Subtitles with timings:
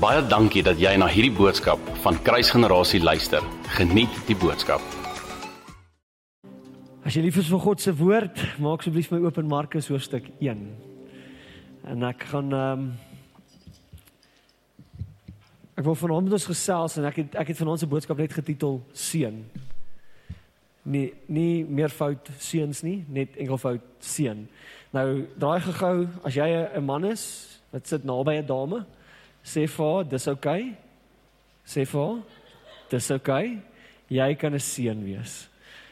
[0.00, 3.44] Baie dankie dat jy na hierdie boodskap van Kruisgenerasie luister.
[3.76, 4.80] Geniet die boodskap.
[7.04, 10.30] As jy lief is vir God se woord, maak asseblief my oop in Markus hoofstuk
[10.40, 10.62] 1.
[11.92, 12.86] En ek gaan ehm um,
[15.76, 18.80] Ek wil met ons gesels en ek het ek het vanaand se boodskap net getitel
[18.92, 19.36] seën.
[20.82, 24.46] Nee, nie meervoud seuns nie, net enkelvoud seën.
[24.96, 25.06] Nou,
[25.36, 28.86] draai gou as jy 'n man is wat sit naby 'n dame,
[29.44, 30.60] sê vir haar, dis oukei.
[30.60, 30.76] Okay.
[31.66, 32.22] Sê vir haar,
[32.90, 33.46] dis oukei.
[33.46, 33.62] Okay.
[34.10, 35.48] Jy kan 'n seun wees.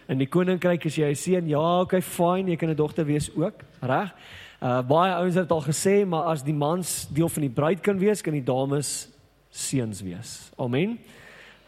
[0.09, 1.49] In die koninkryk is jy 'n seun.
[1.49, 4.13] Ja, okay, fine, jy kan 'n dogter wees ook, reg?
[4.61, 7.99] Uh baie ouens het al gesê, maar as die mans deel van die bruid kan
[7.99, 9.09] wees, kan die dames
[9.51, 10.51] seuns wees.
[10.59, 10.99] Amen.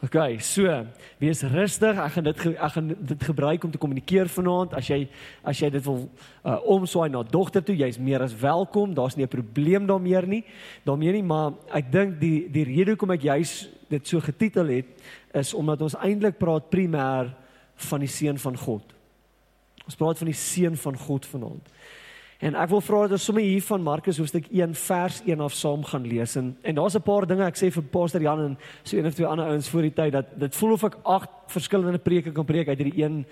[0.01, 0.65] OK, so,
[1.21, 1.99] wees rustig.
[2.01, 4.73] Ek gaan dit ek gaan dit gebruik om te kommunikeer vanaand.
[4.79, 5.03] As jy
[5.45, 8.95] as jy dit wil uh, omswaai na dogter toe, jy's meer as welkom.
[8.97, 10.45] Daar's nie 'n probleem daarmee nie.
[10.85, 14.87] daarmee nie, maar ek dink die die rede hoekom ek juis dit so getitel het
[15.35, 17.35] is omdat ons eintlik praat primêr
[17.77, 18.83] van die seun van God.
[19.85, 21.69] Ons praat van die seun van God vanaand.
[22.41, 25.53] En ek wil vra dat ons sommer hier van Markus hoofstuk 1 vers 1 af
[25.53, 26.39] saam gaan lees.
[26.41, 29.15] En en daar's 'n paar dinge ek sê vir Pastor Jan en so een of
[29.15, 32.45] twee ander ouens voor die tyd dat dit voel of ek agt verskillende preke kan
[32.45, 33.27] preek uit hierdie een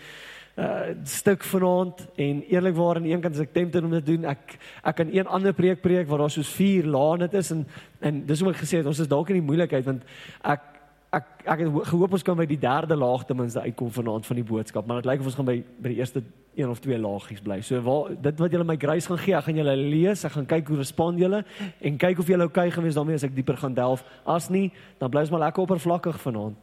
[0.59, 2.06] uh stuk vanaand.
[2.17, 5.27] En eerlikwaar aan een kant as ek tempted om dit doen ek ek kan een
[5.27, 7.51] ander preek preek waar daar soos vier laan dit is.
[7.51, 7.67] En
[8.01, 10.03] en dis hoe ek gesê het ons is dalk in die moeilikheid want
[10.42, 10.77] ek
[11.12, 14.37] ek ek het gehoop ons kan by die derde laag ten minste uitkom vanaand van
[14.37, 16.23] die boodskap maar dit lyk of ons gaan by by die eerste
[16.59, 17.61] een of twee laagies bly.
[17.62, 20.48] So waar dit wat julle my grace gaan gee, ek gaan julle lees, ek gaan
[20.51, 21.45] kyk hoe respond julle
[21.81, 24.03] en kyk of julle okay gewees daarmee as ek dieper gaan delf.
[24.27, 26.59] As nie, dan bly ons maar lekker oppervlakkig vanaand.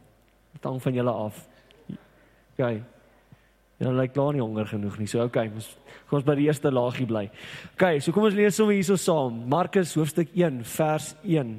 [0.52, 1.40] Dit hang van julle af.
[2.52, 2.82] Okay.
[3.80, 5.08] Julle lyk klaar nie honger genoeg nie.
[5.08, 5.70] So okay, ons
[6.10, 7.26] kom ons by die eerste laagie bly.
[7.74, 9.42] Okay, so kom ons lees sommer hierso saam.
[9.48, 11.56] Markus hoofstuk 1 vers 1.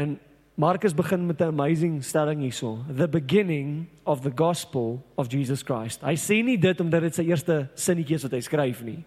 [0.00, 0.16] En
[0.54, 2.84] Markus begin met 'n amazing stelling hierso.
[2.96, 6.00] The beginning of the gospel of Jesus Christ.
[6.00, 9.04] Hy sê nie dit omdat dit sy eerste sinnetjies wat hy skryf nie.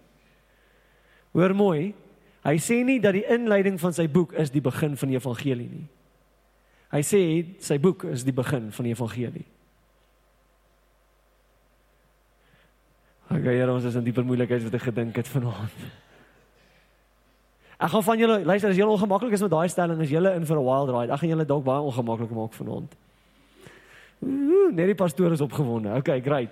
[1.32, 1.94] Hoor mooi.
[2.44, 5.70] Hy sê nie dat die inleiding van sy boek is die begin van die evangelie
[5.70, 5.88] nie.
[6.92, 9.46] Hy sê sy boek is die begin van die evangelie.
[13.30, 16.07] Ek gee hier ons is in dieper moeilikheid wat ek gedink het vanaand.
[17.78, 20.46] Ek gaan van julle luister as julle ongemaklik is met daai stelling as julle in
[20.46, 21.14] vir 'n wild ride.
[21.14, 22.96] Ek gaan julle dalk baie ongemaklik maak vanaand.
[24.26, 25.94] Ooh, net die pastoor is opgewonde.
[25.98, 26.50] Okay, great.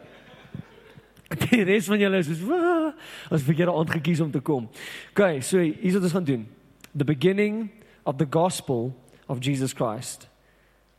[1.49, 2.93] Die res van julle is soos
[3.31, 4.69] as vir julle aand gekies om te kom.
[5.11, 6.47] Okay, so hier's wat ons gaan doen.
[6.93, 7.71] The beginning
[8.05, 8.93] of the gospel
[9.27, 10.27] of Jesus Christ,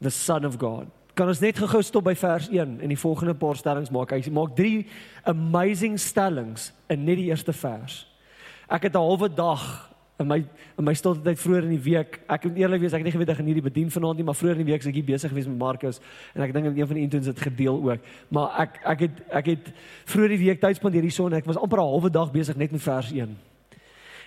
[0.01, 0.91] the son of God.
[1.15, 4.11] Kan ons net gou stop by vers 1 en die volgende paar stellings maak.
[4.13, 4.89] Hy maak drie
[5.25, 8.05] amazing stellings in net die eerste vers.
[8.69, 10.39] Ek het 'n halwe dag in my
[10.79, 12.21] in my stilte tyd vroeër in die week.
[12.33, 14.39] Ek moet eerlik wees, ek het nie geweet ek gaan hierdie bedien vanaand nie, maar
[14.39, 16.01] vroeër in die week was ek hier besig geweest met Markus
[16.35, 18.09] en ek dink een van die intoons het gedeel ook.
[18.33, 19.69] Maar ek ek het ek het
[20.13, 22.73] vroeër die week tyd spandeer hierson en ek was amper 'n halwe dag besig net
[22.73, 23.37] met vers 1.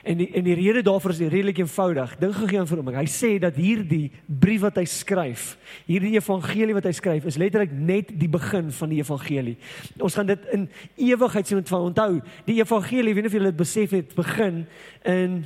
[0.03, 2.16] En die en die rede daarvoor is redelik eenvoudig.
[2.17, 2.94] Dink gegee aan vir hom.
[2.95, 7.73] Hy sê dat hierdie brief wat hy skryf, hierdie evangelie wat hy skryf, is letterlik
[7.73, 9.57] net die begin van die evangelie.
[10.00, 12.21] Ons gaan dit in ewigheid sien onthou.
[12.45, 14.67] Die evangelie, weet nie of julle dit besef het, begin
[15.03, 15.45] in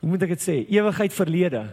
[0.00, 1.64] hoe moet ek dit sê, ewigheid verlede.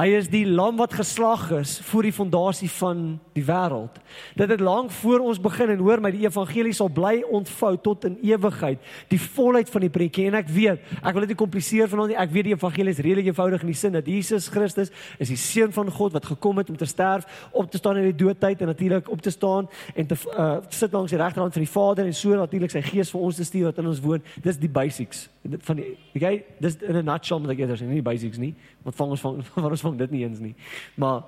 [0.00, 3.98] Hy is die lam wat geslag is voor die fondasie van die wêreld.
[4.38, 8.06] Dit het lank voor ons begin en hoor my die evangelie sal bly ontvou tot
[8.08, 8.80] in ewigheid,
[9.12, 12.16] die volheid van die prentjie en ek weet, ek wil dit nie kompliseer vanaand nie.
[12.22, 14.88] Ek weet die evangelie is redelik eenvoudig in die sin dat Jesus Christus
[15.20, 18.08] is die seun van God wat gekom het om te sterf, op te staan in
[18.08, 21.66] die doodtyd en natuurlik op te staan en te uh, sit langs die regterhand van
[21.66, 24.24] die Vader en so natuurlik sy gees vir ons te stuur wat in ons woon.
[24.40, 27.94] Dis die basics dit van die okay dis in 'n nutshell met ek eers nie
[27.94, 30.54] die basics nie want vang ons van van ons vang dit nie eens nie.
[30.94, 31.24] Maar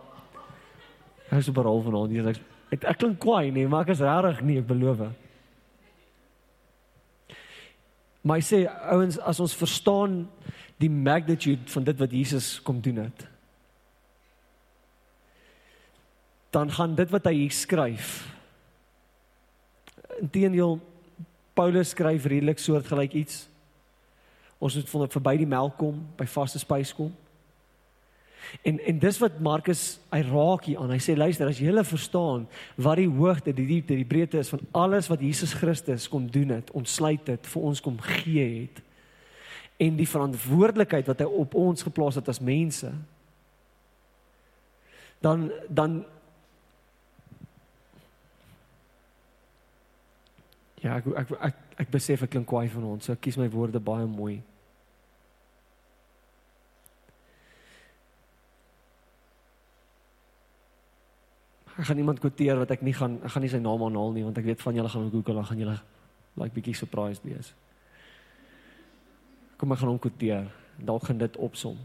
[1.32, 2.40] hy is oor al vanaand hier ek
[2.72, 5.04] ek, ek klink kwaai nee maar ek is regtig nie ek beloof.
[8.22, 8.62] Maar hy sê
[8.94, 10.22] ouens as ons verstaan
[10.78, 13.26] die magnitude van dit wat Jesus kom doen het
[16.52, 18.22] dan gaan dit wat hy hier skryf
[20.22, 20.78] intedeel
[21.54, 23.48] Paulus skryf redelik soortgelyk iets.
[24.58, 27.10] Ons moet van verby die melk kom, by vaste spys kom.
[28.62, 30.92] En en dis wat Markus hy raak hier aan.
[30.94, 32.46] Hy sê luister, as jy hulle verstaan
[32.76, 36.54] wat die hoogte, die diepte, die breedte is van alles wat Jesus Christus kom doen
[36.58, 38.82] het, ontsluit dit vir ons kom gee het
[39.82, 42.92] en die verantwoordelikheid wat hy op ons geplaas het as mense
[45.22, 46.02] dan dan
[50.82, 53.04] Ja, ek ek ek, ek besef ek klink kwaai van ons.
[53.06, 54.40] So ek kies my woorde baie mooi.
[61.82, 64.22] Ek gaan iemand kwoteer wat ek nie gaan ek gaan nie sy naam aanhaal nie
[64.22, 65.78] want ek weet van julle gaan Google dan gaan julle
[66.38, 67.50] like bietjie surprised wees.
[69.58, 70.46] Kom ek gaan hom kwoteer.
[70.78, 71.76] Dalk gaan dit opsom.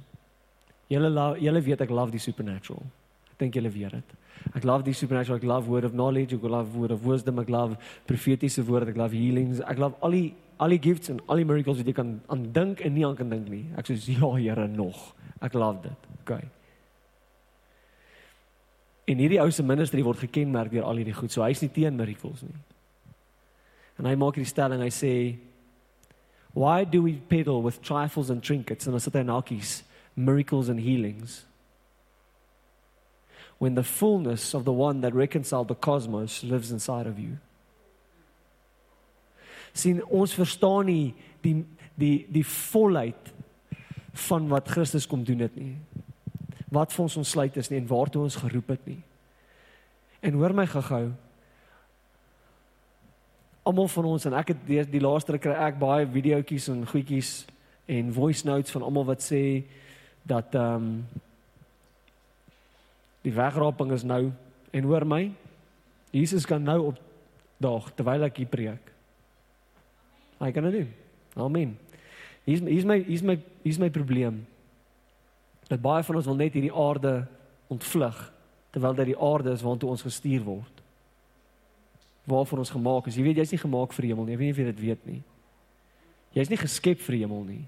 [0.87, 1.09] Julle
[1.41, 2.85] julle weet ek love die supernatural.
[3.33, 4.13] Ek dink julle weet dit.
[4.55, 7.49] Ek love die supernatural, ek love word of knowledge, ek love word of wisdom, ek
[7.51, 7.77] love
[8.07, 10.27] profetiese woorde, ek love healings, ek love al die
[10.57, 13.17] al die gifts en al die miracles wat jy kan aan dink en nie aan
[13.17, 13.65] kan dink nie.
[13.77, 15.11] Ek sê ja, Here, nog.
[15.41, 16.07] Ek love dit.
[16.23, 16.45] Okay.
[19.07, 21.31] En hierdie ou se ministry word gekenmerk deur al hierdie goed.
[21.31, 22.55] So hy's nie teen miracles nie.
[23.97, 25.13] En hy maak hierdie stelling, hy sê
[26.57, 29.83] Why do we peddle with trifles and trinkets and asatanakies,
[30.15, 31.45] miracles and healings?
[33.59, 37.37] When the fullness of the one that reconciled the cosmos lives inside of you.
[39.77, 41.13] sien ons verstaan nie
[41.45, 41.61] die
[41.97, 43.33] die die volheid
[44.27, 45.73] van wat Christus kom doen dit nie
[46.73, 48.99] wat vir ons ontsluit is nie en waartoe ons geroep het nie.
[50.21, 51.11] En hoor my gehou.
[53.67, 57.31] Almal van ons en ek het die, die laaste kry ek baie videoetjies en goedjies
[57.87, 59.63] en voice notes van almal wat sê
[60.27, 60.91] dat ehm um,
[63.23, 64.29] die wegraping is nou
[64.71, 65.25] en hoor my
[66.15, 66.99] Jesus kan nou op
[67.59, 68.91] daag terwyl ek hier preek.
[70.39, 70.91] Hy kan dit doen.
[71.43, 71.73] Amen.
[72.45, 73.35] Hier's hier's my hier's my
[73.65, 74.45] hier's my probleem
[75.67, 77.27] dat baie van ons wil net hierdie aarde
[77.67, 78.19] ontvlug
[78.71, 80.83] terwyl dit die aarde is waartoe ons gestuur word.
[82.27, 83.15] Waarvoor ons gemaak is.
[83.15, 84.35] Jy weet jy's nie gemaak vir hemel nie.
[84.35, 85.21] Ek weet nie of jy dit weet nie.
[86.35, 87.63] Jy's nie geskep vir hemel nie.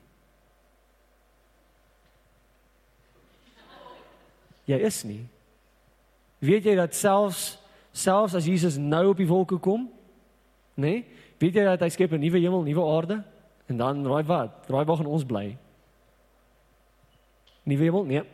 [4.70, 5.24] Jy is nie.
[6.44, 7.58] Weet jy dat selfs
[8.00, 9.88] selfs as Jesus nou op die wolke kom,
[10.78, 11.02] nê?
[11.02, 13.24] Nee, weet jy dat hy skep 'n nuwe hemel, nuwe aarde
[13.68, 14.70] en dan raai wat?
[14.70, 15.58] Raai waar gaan ons bly?
[17.70, 18.06] Nuwe hemel?
[18.10, 18.26] Nee.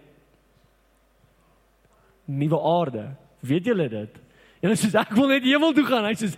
[2.26, 3.06] Nuwe aarde.
[3.46, 4.20] Weet julle dit?
[4.62, 6.08] En hulle sê ek wil net hemel toe gaan.
[6.08, 6.32] Hy sê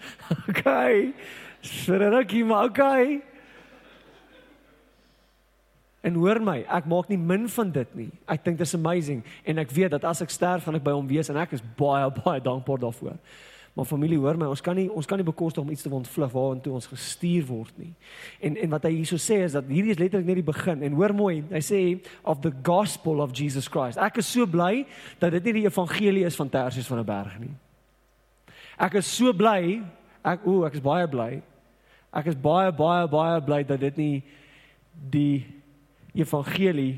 [0.50, 1.12] okay.
[1.64, 3.20] Sverrekie, maar okay.
[6.08, 8.10] En hoor my, ek maak nie min van dit nie.
[8.30, 10.94] Ek dink dit is amazing en ek weet dat as ek sterf gaan ek by
[10.96, 13.18] hom wees en ek is baie baie dankbaar daarvoor.
[13.77, 16.31] Maar familie, hoor my, ons kan nie ons kan nie bekostig om iets te ontvlug
[16.33, 17.91] waartoe ons gestuur word nie.
[18.41, 20.81] En en wat hy hierso sê is dat hierdie is letterlik net die begin.
[20.88, 21.81] En hoor mooi, hy sê
[22.25, 24.01] of the gospel of Jesus Christ.
[24.01, 24.81] Ek is so bly
[25.21, 27.53] dat dit nie die evangelie is van Tarsus van 'n berg nie.
[28.79, 29.83] Ek is so bly,
[30.25, 31.44] ek o, ek is baie bly.
[32.13, 34.24] Ek is baie baie baie bly dat dit nie
[35.12, 35.45] die
[36.18, 36.97] evangelie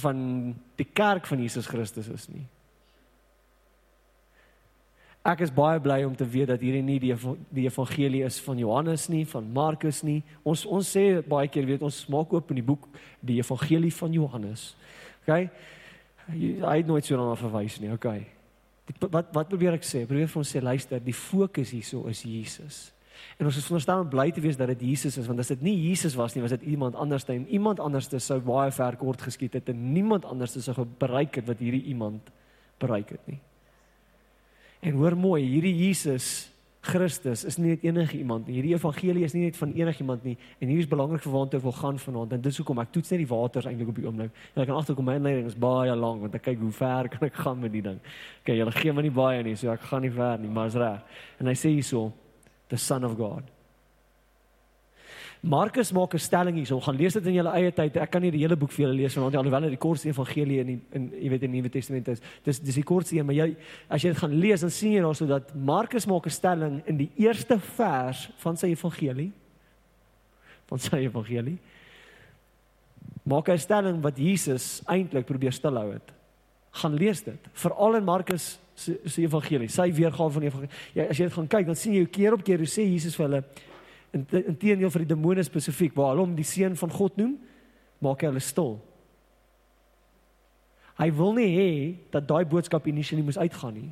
[0.00, 2.46] van die kerk van Jesus Christus is nie.
[5.20, 7.12] Ek is baie bly om te weet dat hierdie nie die
[7.52, 10.22] die evangelie is van Johannes nie, van Markus nie.
[10.48, 12.86] Ons ons sê baie keer weet ons maak oop in die boek
[13.20, 14.70] die evangelie van Johannes.
[15.20, 15.50] OK?
[16.30, 17.90] Hy het nooit so daarna verwys nie.
[17.92, 18.08] OK.
[18.88, 20.06] Die, wat wat probeer ek sê?
[20.08, 22.80] Probeer vir ons sê luister, die fokus hierso is Jesus.
[23.36, 25.76] En ons is om bly te wees dat dit Jesus is want as dit nie
[25.90, 29.60] Jesus was nie, was dit iemand anders en iemand anders sou baie ver kort geskiet
[29.60, 32.32] het en niemand anders sou bereik het wat hierdie iemand
[32.80, 33.40] bereik het nie.
[34.80, 36.50] En hoor mooi, hierdie Jesus
[36.80, 38.54] Christus is nie net enige iemand nie.
[38.56, 40.38] Hierdie evangelie is nie net van enigiemand nie.
[40.64, 42.32] En hier is belangrik vir waantoe ek wil gaan vanaand.
[42.32, 44.32] En dis hoekom ek toets net die waters eintlik op die oomblik.
[44.54, 47.28] En ek kan agterkom my inleiding is baie lank want ek kyk hoe ver kan
[47.28, 48.00] ek gaan met die ding.
[48.40, 50.78] Okay, julle gee my nie baie nie, so ek gaan nie ver nie, maar is
[50.80, 51.20] reg.
[51.36, 52.06] En hy sê hierso,
[52.72, 53.44] the son of God.
[55.40, 56.74] Markus maak 'n stelling hier.
[56.74, 57.96] Ons gaan lees dit in julle eie tyd.
[57.96, 60.60] Ek kan nie die hele boek vir julle lees want alhoewel dit die kortste evangelie
[60.60, 62.20] in die, in jy weet in die Nuwe Testament is.
[62.44, 63.56] Dis dis die kortste een, maar jy
[63.88, 66.96] as jy dit gaan lees dan sien jy daarso dat Markus maak 'n stelling in
[66.96, 69.32] die eerste vers van sy evangelie.
[70.66, 71.58] Van sy evangelie.
[73.24, 76.12] Maak 'n stelling wat Jesus eintlik probeer stilhou het.
[76.70, 77.48] Gaan lees dit.
[77.52, 79.68] Veral in Markus se evangelie.
[79.68, 80.74] Sy weergawe van die evangelie.
[80.94, 83.16] Ja, as jy dit gaan kyk, dan sien jy keer op keer hoe sê Jesus
[83.16, 83.44] vir hulle
[84.12, 87.36] inteendeel vir die demone spesifiek waar hulle hom die seun van God noem,
[88.02, 88.78] maak hy hulle stil.
[91.00, 91.70] Hy wil nie hê
[92.12, 93.90] dat daai boodskap initially moes uitgaan nie.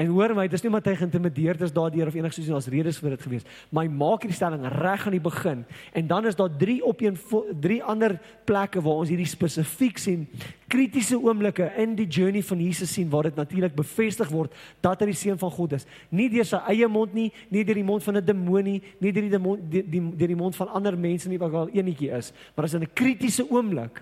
[0.00, 3.00] En hoor my, dis nie omdat hy geïntimideerd is daardeur of enigiets soos as redes
[3.02, 3.44] vir dit gewees.
[3.68, 5.64] Hy maak hierdie stelling reg aan die begin.
[5.92, 7.18] En dan is daar drie op een
[7.60, 8.16] drie ander
[8.48, 10.24] plekke waar ons hierdie spesifiek sien
[10.70, 14.54] kritiese oomblikke in die journey van Jesus sien waar dit natuurlik bevestig word
[14.84, 15.86] dat hy die seun van God is.
[16.14, 19.26] Nie deur sy eie mond nie, nie deur die mond van 'n demonie, nie deur
[19.26, 22.64] die demon die, die die mond van ander mense nie wat al enetjie is, maar
[22.64, 24.00] as in 'n kritiese oomblik.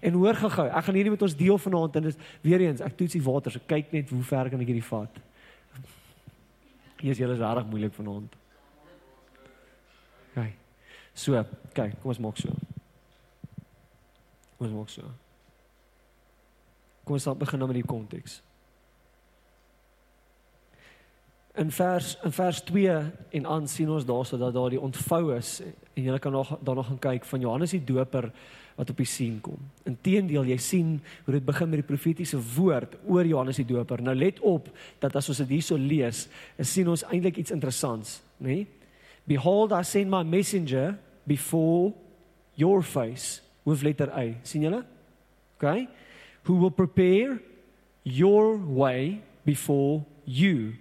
[0.00, 2.96] En hoor gou-gou, ek gaan hierdie met ons deel vanaand en dis weer eens, ek
[2.96, 5.20] toets die water, so kyk net hoe ver kan ek hierdie vat.
[7.10, 8.36] Is julle regtig moeilik vanaand.
[10.34, 10.54] Kyk.
[11.14, 11.44] So,
[11.76, 12.54] kyk, kom ons maak so.
[14.56, 15.10] Kom ons maak so.
[17.04, 18.40] Kom ons begin nou met die konteks.
[21.60, 22.96] In vers in vers 2
[23.38, 26.82] en aan sien ons daarso dat daar die ontvou is en jy kan nog daarna
[26.88, 28.32] gaan kyk van Johannes die Doper
[28.74, 29.58] wat op die sien kom.
[29.86, 34.02] Inteendeel, jy sien hoe dit begin met die profetiese woord oor Johannes die Doper.
[34.02, 34.68] Nou let op
[35.02, 36.26] dat as ons dit hierso lees,
[36.60, 38.64] sien ons eintlik iets interessants, nê?
[38.64, 38.66] Nee?
[39.24, 41.94] Behold, I send my messenger before
[42.60, 43.40] your face.
[43.64, 44.26] Hoofletter A.
[44.44, 44.82] sien julle?
[45.56, 45.86] Okay?
[46.44, 47.38] Who will prepare
[48.04, 50.76] your way before you.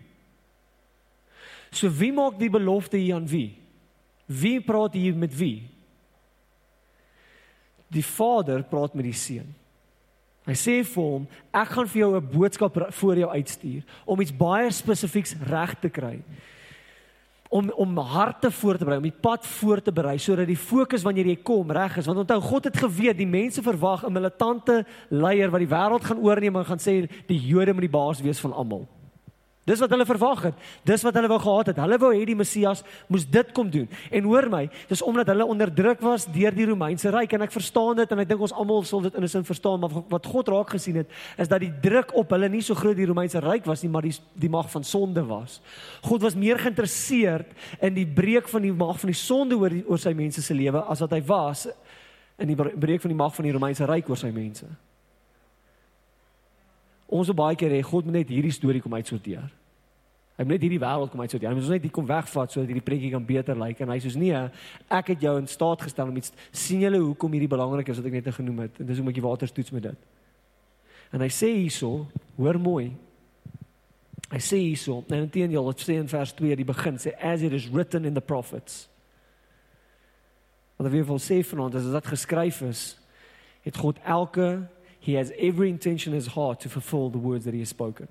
[1.71, 3.55] So wie maak die belofte hier aan wie?
[4.27, 5.65] Wie praat hier met wie?
[7.93, 9.53] Die Vader praat met die Seun.
[10.43, 14.35] Hy sê vir hom, ek gaan vir jou 'n boodskap voor jou uitstuur om iets
[14.35, 16.19] baie spesifieks reg te kry.
[17.49, 21.03] Om om harte voor te berei, om die pad voor te berei sodat die fokus
[21.03, 22.05] wanneer jy kom reg is.
[22.05, 26.19] Want onthou God het geweet die mense verwag 'n militante leier wat die wêreld gaan
[26.19, 28.87] oorneem en gaan sê die Jode moet die baas wees van almal.
[29.63, 30.63] Dis wat hulle verwag het.
[30.83, 31.77] Dis wat hulle wou gehad het.
[31.79, 33.87] Hulle wou hê die Messias moes dit kom doen.
[34.11, 38.01] En hoor my, dis omdat hulle onderdruk was deur die Romeinse ryk en ek verstaan
[38.01, 40.51] dit en ek dink ons almal sal dit in 'n sin verstaan, maar wat God
[40.51, 43.65] raak gesien het, is dat die druk op hulle nie so groot die Romeinse ryk
[43.65, 45.61] was nie, maar die die mag van sonde was.
[46.01, 47.47] God was meer geïnteresseerd
[47.81, 50.53] in die breek van die mag van die sonde oor die, oor sy mense se
[50.53, 51.67] lewe as wat hy was
[52.37, 54.65] in die breek van die mag van die Romeinse ryk oor sy mense.
[57.13, 59.45] Ons wil baie keer hê God moet net hierdie storie kom uitsorteer.
[60.33, 61.51] Hy moet net hierdie wêreld kom uitsorteer.
[61.51, 63.99] Hy moet ons net hier kom wegvat sodat hierdie preekie kan beter lyk en hy
[64.01, 64.39] sê nee,
[64.89, 68.09] ek het jou in staat gestel om iets sien julle hoekom hierdie belangrik is wat
[68.09, 70.07] ek net genoem het en dis hoe moet jy water toets met dit.
[71.13, 72.07] En hy sê hierso,
[72.39, 72.87] hoor mooi.
[74.33, 75.43] Hy sê hierso, en dit
[75.93, 78.87] in vers 2 die begin sê as it is written in the prophets.
[80.79, 82.81] Wat hy wil sê van ons, as dit geskryf is,
[83.61, 84.63] het God elke
[85.03, 88.07] he has every intention in his heart to fulfill the words that he has spoken.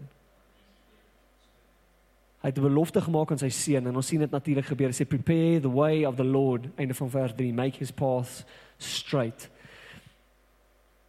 [2.42, 4.88] Hy het 'n belofte gemaak aan sy seun en ons sien dit natuurlik gebeur.
[4.88, 8.44] Hy sê prepare the way of the Lord einde van vers 3 make his paths
[8.76, 9.48] straight.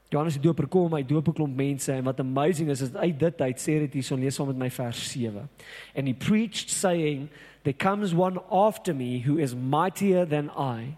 [0.10, 3.20] Johannes die doper kom, hy doop 'n klomp mense en wat amazing is is uit
[3.20, 5.50] dit uit sê dit hierson lees saam met my vers 7.
[5.96, 7.30] And he preached saying
[7.64, 10.96] there comes one after me who is mightier than I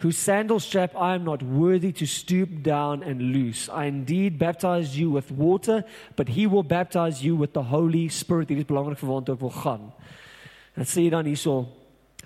[0.00, 3.68] whose sandal strap I am not worthy to stoop down and loose.
[3.68, 5.84] I indeed baptize you with water,
[6.16, 8.48] but he will baptize you with the Holy Spirit.
[8.48, 9.92] Dit is belangrik vir waar ek wil gaan.
[10.74, 11.68] En sê dan hierso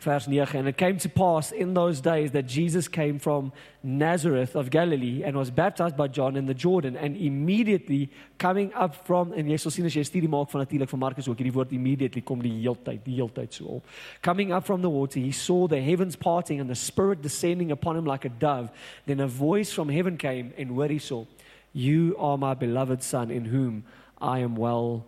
[0.01, 4.57] vers 9 and it came to pass in those days that Jesus came from Nazareth
[4.57, 6.97] of Galilee and was baptized by John in the Jordan.
[6.97, 10.91] And immediately coming up from en jy sal sien as jy studie maak van natuurlik
[10.91, 13.95] van Markus ook hierdie woord immediately kom die heeltyd die heeltyd so op.
[14.23, 17.97] Coming up from the water he saw the heavens parting and the spirit descending upon
[17.97, 18.71] him like a dove.
[19.07, 21.25] Then a voice from heaven came and where he saw
[21.73, 23.85] you are my beloved son in whom
[24.21, 25.05] I am well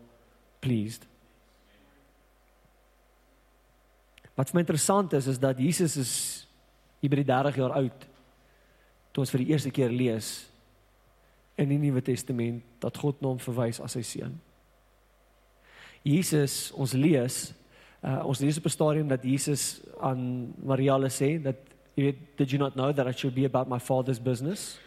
[0.60, 1.06] pleased
[4.36, 6.12] Wat vir my interessant is is dat Jesus is
[7.00, 8.04] hier by die 30 jaar oud
[9.12, 10.44] toe ons vir die eerste keer lees
[11.56, 14.34] in die Nuwe Testament dat God na hom verwys as sy seun.
[16.06, 17.38] Jesus, ons lees,
[18.04, 21.56] uh, ons lees op 'n stadium dat Jesus aan Maria sê dat
[21.96, 24.78] jy weet, did you not know that I should be about my father's business?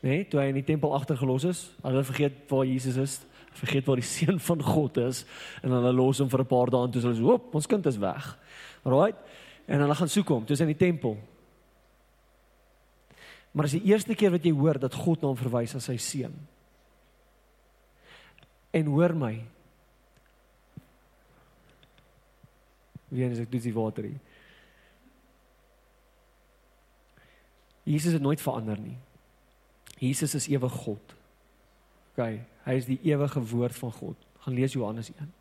[0.00, 3.20] Nee, toe hy in die tempel agtergelos is, hulle vergeet waar Jesus is,
[3.52, 5.24] vergeet waar die seun van God is
[5.62, 7.86] en hulle los hom vir 'n paar dae en toe sê hulle, "Hoop, ons kind
[7.86, 8.38] is weg."
[8.84, 9.18] Right?
[9.66, 11.16] En hulle gaan soek hom, dis in die tempel.
[13.52, 15.96] Maar dis die eerste keer wat jy hoor dat God na hom verwys as sy
[16.00, 16.34] seun.
[18.76, 19.34] En hoor my.
[23.08, 24.20] Wie eens ek doen die water hier.
[27.88, 28.98] Jesus het nooit verander nie.
[29.98, 31.14] Jesus is ewig God.
[32.12, 32.24] OK,
[32.66, 34.26] hy is die ewige woord van God.
[34.44, 35.32] Gaan lees Johannes 1.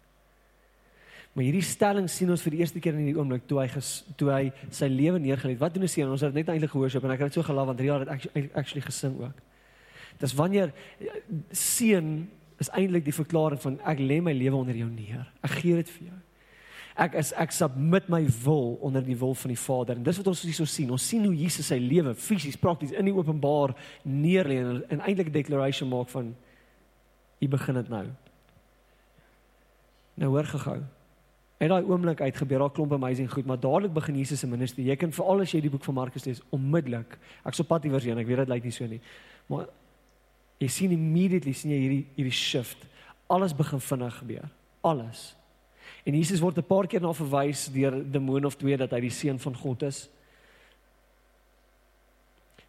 [1.34, 3.92] Maar hierdie stelling sien ons vir die eerste keer in hierdie oomblik toe hy ges,
[4.18, 4.44] toe hy
[4.74, 5.62] sy lewe neergelê het.
[5.62, 6.10] Wat doen hy sien?
[6.10, 8.14] Ons het net eintlik gehoor so en ek het dit so gelaat want Ria het
[8.16, 9.44] actually, actually gesing ook.
[10.18, 10.74] Dis wanneer
[11.54, 15.28] seun is eintlik die verklaring van ek lê my lewe onder jou neer.
[15.46, 16.18] Ek gee dit vir jou.
[16.98, 20.00] Ek is ek submit my wil onder die wil van die Vader.
[20.00, 20.90] En dis wat ons hierso sien.
[20.90, 25.30] Ons sien hoe Jesus sy lewe fisies prakties in die openbaar neerlê en, en eintlik
[25.30, 26.34] 'n declaration maak van
[27.40, 28.06] u begin dit nou.
[30.18, 30.82] Nou hoor gehou.
[31.58, 34.90] En daai oomblik uit gebeur daar klomp amazing goed, maar dadelik begin Jesus se ministerie.
[34.92, 37.18] Jy kan veral as jy die boek van Markus lees, onmiddellik.
[37.44, 39.00] Ek sou pad iewers heen, ek weet dit lyk nie so nie.
[39.50, 39.66] Maar
[40.62, 42.86] jy sien immediately sien jy hierdie hierdie shift.
[43.28, 44.46] Alles begin vinnig gebeur.
[44.86, 45.32] Alles.
[46.06, 49.10] En Jesus word 'n paar keer na verwys deur demoon of twee dat hy die
[49.10, 50.10] seun van God is.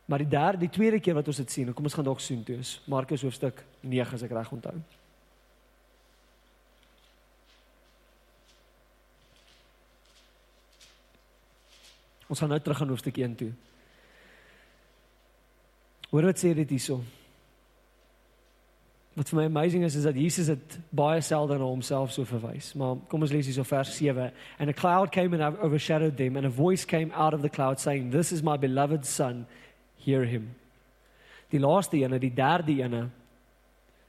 [0.07, 2.45] Maar die derde, die tweede keer wat ons dit sien, kom ons gaan dalk soen
[2.45, 4.98] toe is Markus hoofstuk 9 as ek reg onthou.
[12.29, 13.53] Ons gaan nou terug aan hoofstuk 1 toe.
[16.11, 17.01] Hoor wat sê dit hierso?
[19.19, 22.71] Wat vir my amazing is is dat Jesus het baie selde na homself so verwys.
[22.79, 24.31] Maar kom ons lees hierso vers 7.
[24.59, 27.81] And a cloud came and overshadowed them and a voice came out of the cloud
[27.81, 29.47] saying, "This is my beloved son,
[29.97, 30.55] hear him."
[31.51, 33.09] Die laaste ene, die derde ene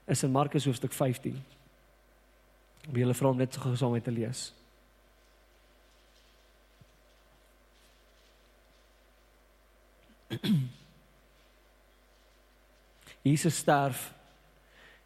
[0.06, 1.36] is in Markus hoofstuk 15.
[2.90, 4.52] Wie hulle vra om net so gesaam met te lees.
[13.22, 14.14] Jesus sterf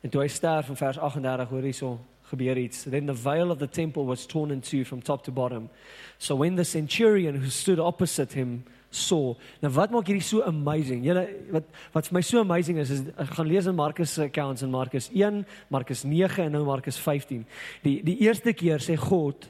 [0.04, 1.94] En toe hy sterf in vers 38 hoor hierso
[2.28, 2.82] gebeur iets.
[2.84, 5.70] Then the veil of the temple was torn in two from top to bottom.
[6.18, 9.32] So when the centurion who stood opposite him saw.
[9.64, 11.06] Nou wat maak hierdie so amazing?
[11.08, 11.24] Julle
[11.56, 14.62] wat wat vir my so amazing is is ek gaan lees in Markus se accounts
[14.62, 15.40] in Markus 1,
[15.72, 17.46] Markus 9 en nou Markus 15.
[17.82, 19.48] Die die eerste keer sê God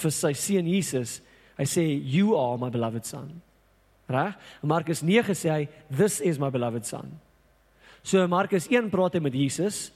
[0.00, 1.20] vir sy seun Jesus,
[1.60, 3.42] hy sê you are my beloved son.
[4.10, 4.36] Reg?
[4.66, 7.12] Markus 9 sê hy this is my beloved son.
[8.02, 9.90] So Markus 1 praat hy met Jesus.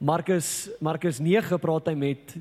[0.00, 2.38] Markus Markus 9 praat hy met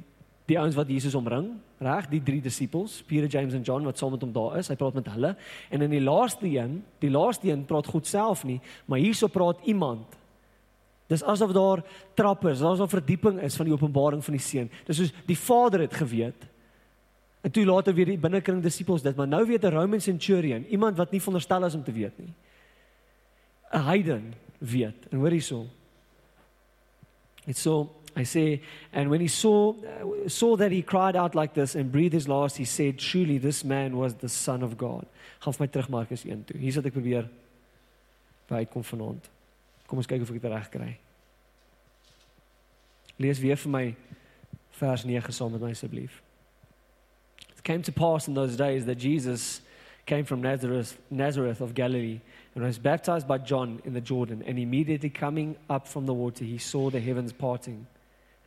[0.49, 2.07] die ouens wat Jesus omring, reg?
[2.09, 4.71] Die drie disippels, Peter, James en John wat saam met hom daar is.
[4.71, 5.35] Hy praat met hulle.
[5.69, 8.57] En in die laaste een, die laaste een praat God self nie,
[8.89, 10.17] maar hierso praat iemand.
[11.09, 11.83] Dis asof daar
[12.17, 14.69] trappe is, asof 'n verdieping is van die openbaring van die seun.
[14.85, 16.48] Dis soos die Vader het geweet.
[17.41, 20.97] En toe later weer die binnekring disippels dit, maar nou weet 'n Roman centurion, iemand
[20.97, 22.33] wat nie veronderstel is om te weet nie.
[23.71, 25.07] 'n Heiden weet.
[25.09, 25.67] En hoor hierso.
[27.45, 29.75] Dit so I say and when he saw
[30.27, 33.63] saw that he cried out like this and breathed his last he said truly this
[33.63, 35.05] man was the son of God.
[35.39, 36.57] Gaan vir my terug Markus 1 toe.
[36.57, 37.29] Hier sit ek probeer
[38.49, 39.29] by kom vanaand.
[39.87, 40.97] Kom ons kyk of ek dit reg kry.
[43.19, 43.85] Lees weer vir my
[44.81, 46.21] vers 9 saam met my asseblief.
[47.59, 49.59] It came to pass in those days that Jesus
[50.05, 52.21] came from Nazareth Nazareth of Galilee
[52.55, 54.43] and was baptized by John in the Jordan.
[54.47, 57.85] And immediately coming up from the water, he saw the heavens parting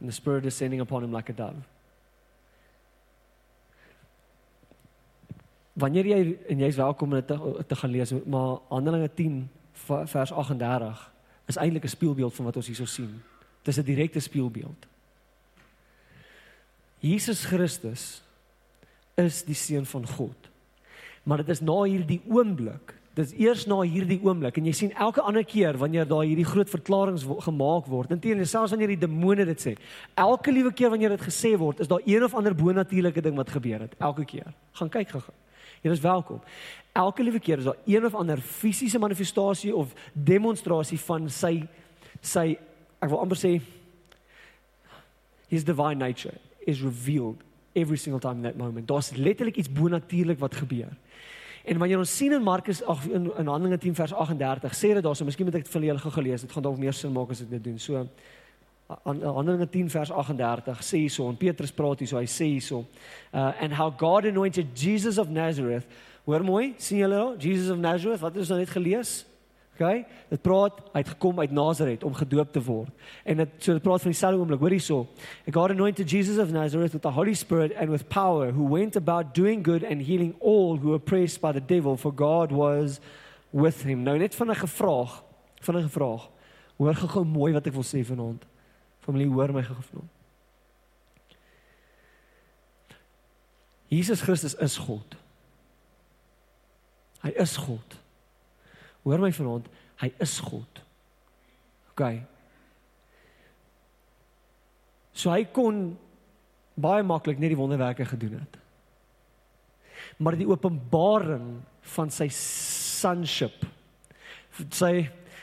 [0.01, 1.63] and the Spirit descending upon him like a dove.
[5.77, 9.49] Wanneer jy en jy's welkom om dit te, eh, te gaan lees, maar Handelinge 10
[10.09, 11.13] vers 38
[11.49, 13.23] is eintlik 'n spieelbeeld van wat ons hierso sien.
[13.63, 14.87] Dit is 'n direkte spieelbeeld.
[16.99, 18.23] Jesus Christus
[19.21, 20.51] is die seun van God.
[21.23, 24.93] Maar dit is na hierdie oomblik Dit is eers na hierdie oomblik en jy sien
[25.05, 28.15] elke ander keer wanneer daar hierdie groot verklaringe gemaak word.
[28.15, 29.75] Inteendeel selfs wanneer die demone dit sê.
[30.17, 33.53] Elke liewe keer wanneer dit gesê word, is daar een of ander bonatuurlike ding wat
[33.53, 33.99] gebeur het.
[34.01, 34.49] Elke keer.
[34.81, 35.23] Gaan kyk gou.
[35.85, 36.41] Jy is welkom.
[36.97, 41.59] Elke liewe keer is daar een of ander fisiese manifestasie of demonstrasie van sy
[42.23, 42.55] sy
[43.03, 43.57] ek wil amper sê
[45.53, 47.43] his divine nature is revealed
[47.75, 48.89] every single time in that moment.
[48.89, 50.93] Daar's letterlik iets bonatuurlik wat gebeur.
[51.65, 55.03] En wanneer ons sien in Markus ag in, in Handelinge 10 vers 38 sê dit
[55.03, 56.43] daarso, miskien moet ek dit vir julle gelees.
[56.43, 57.79] Dit gaan dalk meer sin maak as ek dit doen.
[57.79, 58.03] So
[59.07, 62.83] Handelinge 10 vers 38 sê hierso en Petrus praat hierso, hy sê hierso,
[63.33, 65.87] uh, and how God anointed Jesus of Nazareth.
[66.27, 67.39] Hoor mooi, sien julle daar?
[67.39, 69.23] Jesus of Nazareth, wat het ons nou net gelees?
[69.83, 70.05] Okay?
[70.31, 72.91] Dit praat hy het gekom uit Nazareth om gedoop te word.
[73.27, 74.61] En dit so dit praat van dieselfde oomblik.
[74.63, 75.07] Hoor hierso.
[75.51, 79.35] God anointed Jesus of Nazareth with the Holy Spirit and with power who went about
[79.35, 83.01] doing good and healing all who were oppressed by the devil for God was
[83.51, 84.03] with him.
[84.07, 85.23] Nou net van 'n gevraag,
[85.61, 86.31] van 'n gevraag.
[86.77, 88.45] Hoor gou mooi wat ek wil sê vanaand.
[89.01, 90.11] Familie, hoor my gou vanaand.
[93.89, 95.17] Jesus Christus is God.
[97.21, 98.02] Hy is God.
[99.03, 99.69] Hoor my vanaand,
[100.03, 100.83] hy is God.
[101.93, 102.07] OK.
[105.13, 105.85] So hy kon
[106.79, 108.57] baie maklik net die wonderwerke gedoen het.
[110.23, 111.61] Maar die openbaring
[111.95, 113.65] van sy sonship
[114.71, 114.93] sy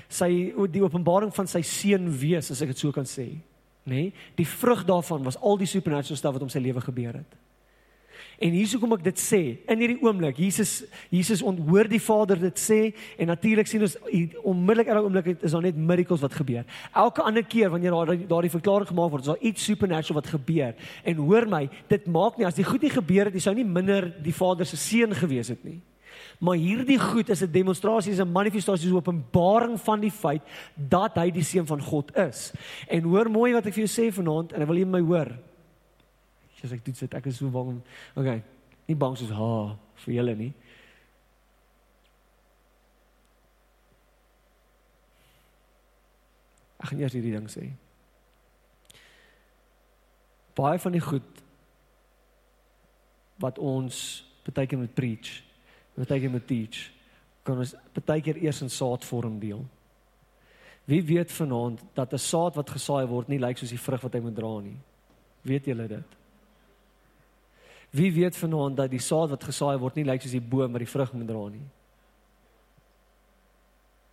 [0.09, 0.29] sy
[0.73, 3.27] die openbaring van sy seun wees as ek dit so kan sê,
[3.85, 4.07] nê?
[4.09, 7.35] Nee, die vrug daarvan was al die supernatural stuff wat om sy lewe gebeur het.
[8.39, 12.61] En hier hoekom ek dit sê, in hierdie oomblik, Jesus Jesus onthoor die Vader dit
[12.61, 12.77] sê
[13.19, 13.97] en natuurlik sien ons
[14.47, 16.63] onmiddellik in daai oomblik is daar net miracles wat gebeur.
[16.95, 20.71] Elke ander keer wanneer daar daardie verklaring gemaak word, is daar iets supernatural wat gebeur.
[21.03, 23.67] En hoor my, dit maak nie as die goed nie gebeur het, jy sou nie
[23.67, 25.81] minder die Vader se seun gewees het nie.
[26.39, 30.41] Maar hierdie goed is 'n demonstrasie, is 'n manifestasie, is openbaring van die feit
[30.75, 32.53] dat hy die seun van God is.
[32.87, 35.48] En hoor mooi wat ek vir jou sê vanaand en ek wil jy my hoor
[36.63, 37.81] as ek toets dit ek is so bang.
[38.15, 38.43] Okay.
[38.87, 39.51] Nie bang soos ha
[40.05, 40.53] vir julle nie.
[46.79, 47.67] Ek gaan eers hierdie ding sê.
[50.55, 51.43] Baie van die goed
[53.39, 55.43] wat ons baie keer moet preach
[55.99, 56.91] Partykeer moet teach.
[57.43, 59.65] Kan ons partykeer eers in saadvorm deel.
[60.89, 64.13] Wie weet vanaand dat 'n saad wat gesaai word nie lyk soos die vrug wat
[64.13, 64.77] hy moet dra nie.
[65.41, 66.18] Weet julle dit?
[67.89, 70.83] Wie weet vanaand dat die saad wat gesaai word nie lyk soos die boom wat
[70.83, 71.65] die vrug moet dra nie.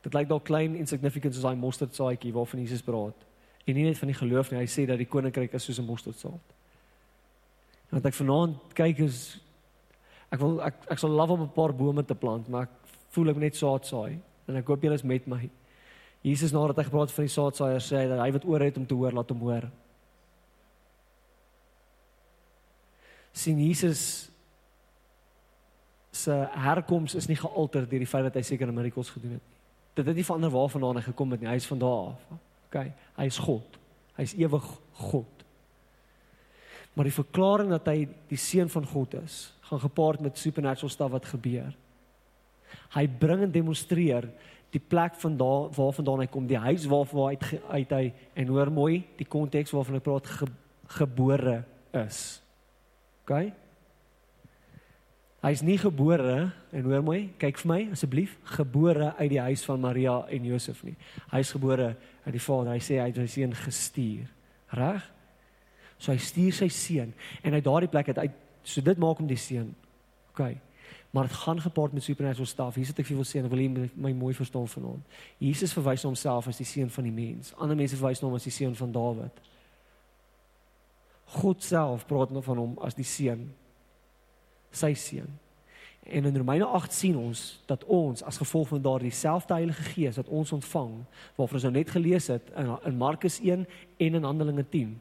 [0.06, 3.26] Dit lyk dalk klein insignificant soos daai mosterdsaadjie waarvan Jesus praat.
[3.66, 5.88] En nie net van die geloof nie, hy sê dat die koninkryk is soos 'n
[5.88, 6.54] mosterdsaad.
[7.90, 9.40] Want ek vanaand kyk is
[10.32, 12.74] ek wil ek ek sal love om 'n paar bome te plant, maar ek
[13.10, 15.50] voel ek net saad saai en ek hoop julle is met my.
[16.22, 18.86] Jesus nadat hy gepraat van die saadsaaier sê hy dat hy wat oor het om
[18.86, 19.70] te hoor, laat hom hoor.
[23.36, 24.30] Sien Jesus
[26.16, 29.56] se herkoms is nie gealter deur die feit dat hy sekere miracles gedoen het nie.
[29.96, 31.48] Dit het nie verander waarvandaan hy gekom het nie.
[31.48, 32.26] Hy is van daar af.
[32.68, 32.78] OK,
[33.16, 33.78] hy is God.
[34.16, 34.66] Hy is ewig
[35.08, 35.44] God.
[36.96, 41.12] Maar die verklaring dat hy die seun van God is, gaan gepaard met supernatural stuff
[41.12, 41.74] wat gebeur.
[42.96, 44.30] Hy bring en demonstreer
[44.72, 48.04] die plek van daar waarvandaan hy kom, die huis waarvan hy uit, uit hy
[48.42, 50.48] en hoor mooi die konteks waarvan hy praat ge,
[50.96, 51.60] gebore
[52.04, 52.40] is.
[53.26, 53.48] OK?
[55.42, 56.36] Hy is nie gebore
[56.74, 60.80] en hoor mooi, kyk vir my asseblief, gebore uit die huis van Maria en Josef
[60.86, 60.94] nie.
[61.30, 61.92] Hy is gebore
[62.24, 62.72] uit die Vader.
[62.72, 64.30] Hy sê hy het sy seun gestuur.
[64.74, 65.04] Reg?
[65.98, 67.12] So hy stuur sy seun
[67.42, 68.30] en uit daardie plek het hy
[68.66, 69.70] so dit maak hom die seun.
[70.32, 70.42] OK.
[71.14, 72.78] Maar dit gaan gepaard met supernatural stuff.
[72.78, 75.18] Hier sit ek vir wil sê en wil jy my, my mooi verstaan vanaand.
[75.42, 77.54] Jesus verwys na homself as die seun van die mens.
[77.58, 79.42] Ander mense verwys na hom as die seun van Dawid.
[81.26, 83.48] God self praat nou van hom as die seun
[84.76, 85.28] sy seun.
[86.06, 90.18] En in Romeine 8 sien ons dat ons as gevolg van daardie selfde Heilige Gees
[90.20, 90.92] wat ons ontvang,
[91.34, 93.64] waarvan ons nou net gelees het in, in Markus 1
[93.96, 94.92] en in Handelinge 10,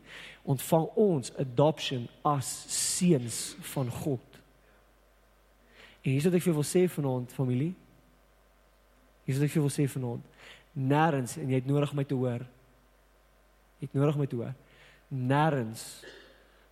[0.50, 4.42] ontvang ons adoption as seuns van God.
[6.02, 7.72] En hier is wat ek vir julle wil sê vanaand familie.
[9.26, 10.28] Hier is wat ek vir julle wil sê vanaand.
[10.76, 12.46] Nêrens en jy het nodig om my te hoor.
[13.78, 14.58] Jy het nodig om my te hoor.
[15.14, 16.04] Nêrens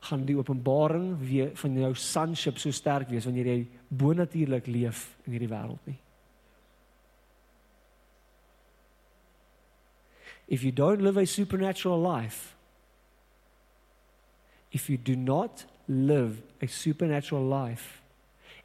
[0.03, 5.35] gaan die openbaring weer van jou sonship so sterk wees wanneer jy bonatuurlik leef in
[5.35, 5.99] hierdie wêreld nie.
[10.47, 12.55] If you don't live a supernatural life,
[14.71, 18.01] if you do not live a supernatural life,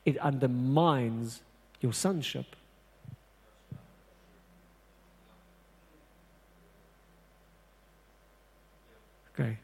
[0.05, 1.41] it undermines
[1.81, 2.57] your sonship.
[9.33, 9.59] Okay.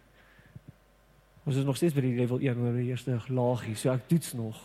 [1.44, 4.32] Ons is nog steeds by die level 1 oor die eerste laagie, so ek toets
[4.32, 4.58] nog.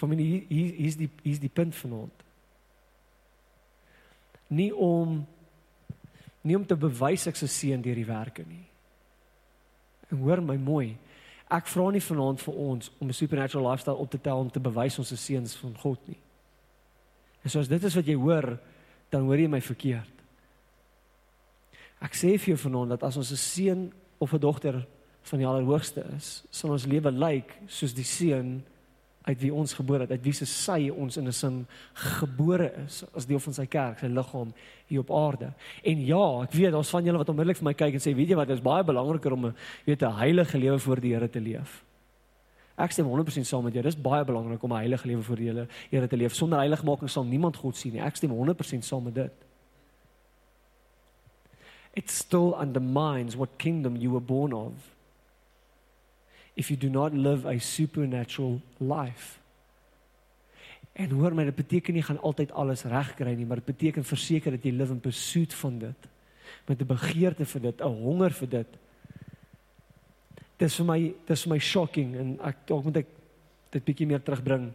[0.00, 2.22] My hier hier is die hier is die punt vanaand.
[4.48, 5.26] Nie om
[6.40, 8.64] nie om te bewys ek se seën deur die werke nie.
[10.08, 10.94] En hoor my mooi.
[11.50, 14.60] Ek vra nie vanaand vir ons om 'n supernatural lifestyle op te tel om te
[14.60, 16.18] bewys ons is seuns van God nie.
[17.42, 18.58] En soos dit is wat jy hoor,
[19.10, 20.19] dan hoor jy my verkeerd.
[22.00, 24.86] Ek sê vir jou vanaand dat as ons 'n seun of 'n dogter
[25.22, 28.62] van die Allerhoogste is, sal ons lewe lyk soos die seun
[29.28, 33.04] uit wie ons gebore het, uit wie se sy ons in 'n sin gebore is
[33.14, 34.52] as deel van sy kerk, sy liggaam
[34.86, 35.52] hier op aarde.
[35.84, 38.28] En ja, ek weet daar's van julle wat onmiddellik vir my kyk en sê, weet
[38.28, 41.28] jy wat, dit is baie belangriker om 'n weet 'n heilige lewe voor die Here
[41.28, 41.84] te leef.
[42.78, 43.82] Ek stem 100% saam met jou.
[43.82, 46.34] Dis baie belangrik om 'n heilige lewe voor die Here te leef.
[46.34, 48.00] Sonder heiligmaking sal niemand God sien nie.
[48.00, 49.32] Ek stem 100% saam met dit
[51.94, 54.72] it still undermines what kingdom you were born of
[56.56, 59.38] if you do not live a supernatural life.
[60.92, 64.04] En hoor my, dit beteken nie gaan altyd alles reg kry nie, maar dit beteken
[64.04, 66.08] verseker dat jy live in pursuit van dit.
[66.66, 68.70] Met 'n begeerte vir dit, 'n honger vir dit.
[70.58, 73.06] Dit is vir my, dit is vir my shocking en ek dalk moet ek
[73.70, 74.72] dit bietjie meer terugbring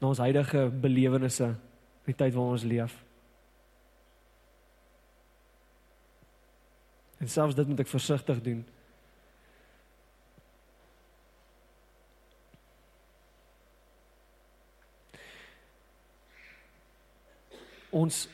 [0.00, 1.54] na ons huidige belewennisse,
[2.04, 3.05] die tyd waarin ons leef.
[7.16, 8.64] En selfs dit moet ek versigtig doen.
[17.90, 18.26] Ons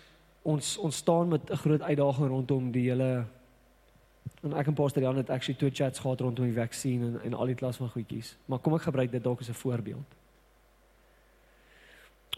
[0.42, 3.26] ons ons staan met 'n groot uitdaging rondom die hele
[4.42, 7.34] en ek en Pastor Jan het actually twee chats gehad rondom die vaksin en en
[7.34, 8.36] al die klas van goedjies.
[8.44, 10.21] Maar kom ek gebruik dit dalk as 'n voorbeeld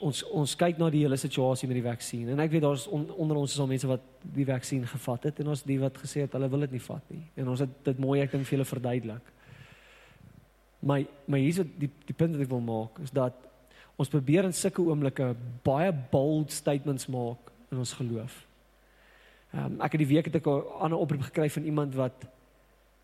[0.04, 3.06] ons ons kyk na die hele situasie met die vaksin en ek weet daar's on,
[3.20, 4.04] onder ons is al mense wat
[4.36, 7.14] die vaksin gevat het en ons die wat gesê het hulle wil dit nie vat
[7.14, 9.32] nie en ons het dit mooi ek dink vir hulle verduidelik.
[10.84, 13.38] My my hier's die die punt wat ek wil maak is dat
[13.96, 15.30] ons probeer in sulke oomblikke
[15.64, 18.36] baie bold statements maak in ons geloof.
[19.54, 22.26] Ehm um, ek het die week het ek 'n ander oproep gekry van iemand wat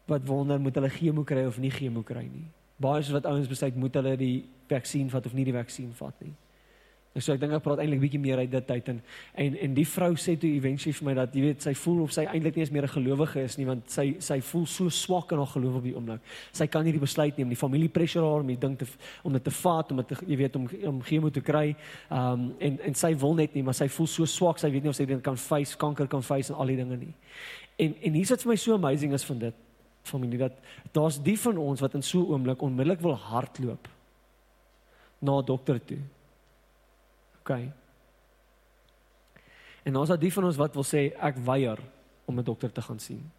[0.06, 2.46] wat wonder moet hulle chemo kry of nie chemo kry nie.
[2.76, 6.14] Baie is wat ouens besluit moet hulle die vaksin vat of nie die vaksin vat
[6.20, 6.34] nie.
[7.10, 8.98] En so ek dink ek praat eintlik bietjie meer uit dit uit en
[9.42, 12.12] en en die vrou sê toe eventually vir my dat jy weet sy voel of
[12.14, 15.32] sy eintlik nie eens meer 'n gelowige is nie want sy sy voel so swak
[15.32, 16.20] in haar geloof op die oomblik.
[16.52, 17.56] Sy kan nie die besluit neem nie.
[17.56, 18.86] Familie pressure haar om die ding te
[19.24, 21.74] om dit te vat om dit jy weet om om chemo te kry.
[22.10, 24.58] Um en en sy wil net nie, maar sy voel so swak.
[24.58, 26.96] Sy weet nie of sy dit kan face kanker kan face en al die dinge
[26.96, 27.14] nie.
[27.76, 29.54] En en hier's wat vir my so amazing is van dit
[30.02, 30.52] familie dat
[30.92, 33.88] daar's die van ons wat in so 'n oomblik onmiddellik wil hardloop
[35.18, 35.98] na dokter toe
[37.50, 37.72] Okay.
[39.82, 41.78] En het die van ons wat wil sê ek weier
[42.24, 43.30] om 'n dokter te gaan sien.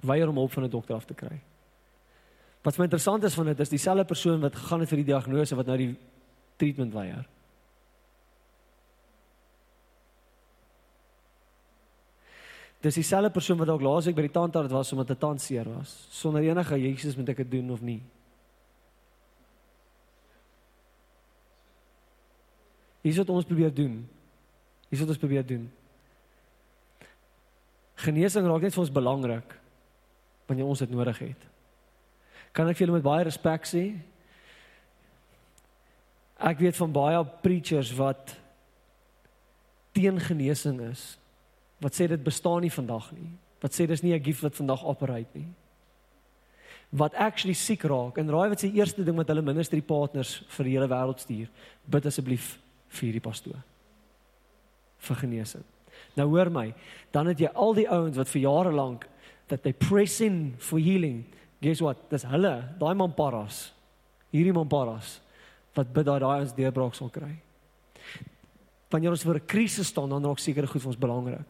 [0.00, 1.40] Weier om hulp van 'n dokter af te kry.
[2.62, 5.56] Wat my interessant is van dit is dieselfde persoon wat gegaan het vir die diagnose
[5.56, 5.96] wat nou die
[6.56, 7.26] treatment weier.
[12.80, 16.06] Dis dieselfde persoon wat dalk laasweek by die tandarts was omdat 'n tand seer was,
[16.10, 18.02] sonder enige Jesus moet ek dit doen of nie.
[23.08, 24.02] Hier's wat ons probeer doen.
[24.90, 25.64] Hier's wat ons probeer doen.
[28.04, 29.54] Genesing raak net vir ons belangrik
[30.48, 31.46] wanneer ons dit nodig het.
[32.52, 33.84] Kan ek vir julle met baie respek sê?
[36.36, 38.36] Ek weet van baie preachers wat
[39.96, 41.16] teen genesing is.
[41.80, 43.32] Wat sê dit bestaan nie vandag nie.
[43.64, 45.48] Wat sê dis nie 'n gift wat vandag operate nie.
[46.92, 50.64] Wat actually siek raak en raai wat se eerste ding wat hulle ministry partners vir
[50.64, 51.48] die hele wêreld stuur.
[51.88, 53.62] Bid asseblief vir die pastoor
[54.98, 55.64] vir genesing.
[56.18, 56.72] Nou hoor my,
[57.14, 59.06] dan het jy al die ouens wat vir jare lank
[59.48, 61.22] dat they press in for healing.
[61.62, 62.00] Guess what?
[62.10, 63.68] Dis hulle, daai man paras.
[64.34, 65.18] Hierdie man paras
[65.78, 67.30] wat bid dat daai ons deurbraak sal kry.
[68.90, 71.48] Wanneer ons voor 'n krisis staan, dan raak seker goed vir ons belangrik.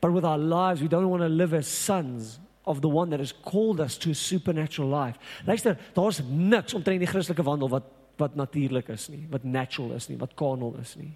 [0.00, 3.20] But with our lives, we don't want to live as sons of the one that
[3.20, 5.18] has called us to a supernatural life.
[5.46, 7.84] Luister, daar's niks omtrent die Christelike wandel wat
[8.16, 11.12] wat natuurlik is nie, wat natural is nie, wat carnal is nie.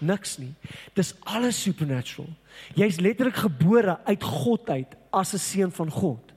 [0.00, 0.52] Niks nie.
[0.96, 2.28] Dis alles supernatural.
[2.74, 6.32] Jy's letterlik gebore uit God uit as 'n seun van God.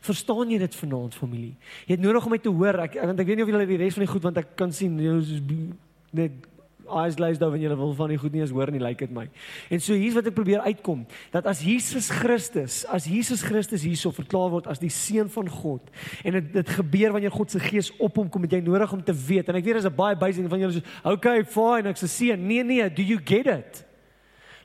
[0.00, 1.54] Verstaan jy dit vanaand familie?
[1.86, 2.78] Jy het nodig om my te hoor.
[2.84, 4.72] Ek want ek weet nie of julle die res van die goed want ek kan
[4.72, 5.40] sien jy is
[6.12, 6.32] net
[6.88, 9.06] eyes glazed over en jy wil van die goed nie eens hoor nie, lyk like
[9.06, 9.24] dit my.
[9.72, 14.12] En so hier's wat ek probeer uitkom, dat as Jesus Christus, as Jesus Christus hierso
[14.14, 15.90] verklaar word as die seun van God
[16.24, 19.02] en dit dit gebeur wanneer God se gees op hom kom, het jy nodig om
[19.04, 19.48] te weet.
[19.48, 22.46] En ek weet daar's 'n baie basic van julle sê, "Okay, fine, ek's 'n seun."
[22.46, 23.84] Nee, nee, do you get it?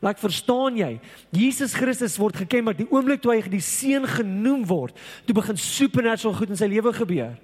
[0.01, 0.99] Like verstaan jy?
[1.31, 5.57] Jesus Christus word geken maar die oomblik toe hy die seun genoem word, toe begin
[5.57, 7.35] supernatural goed in sy lewe gebeur.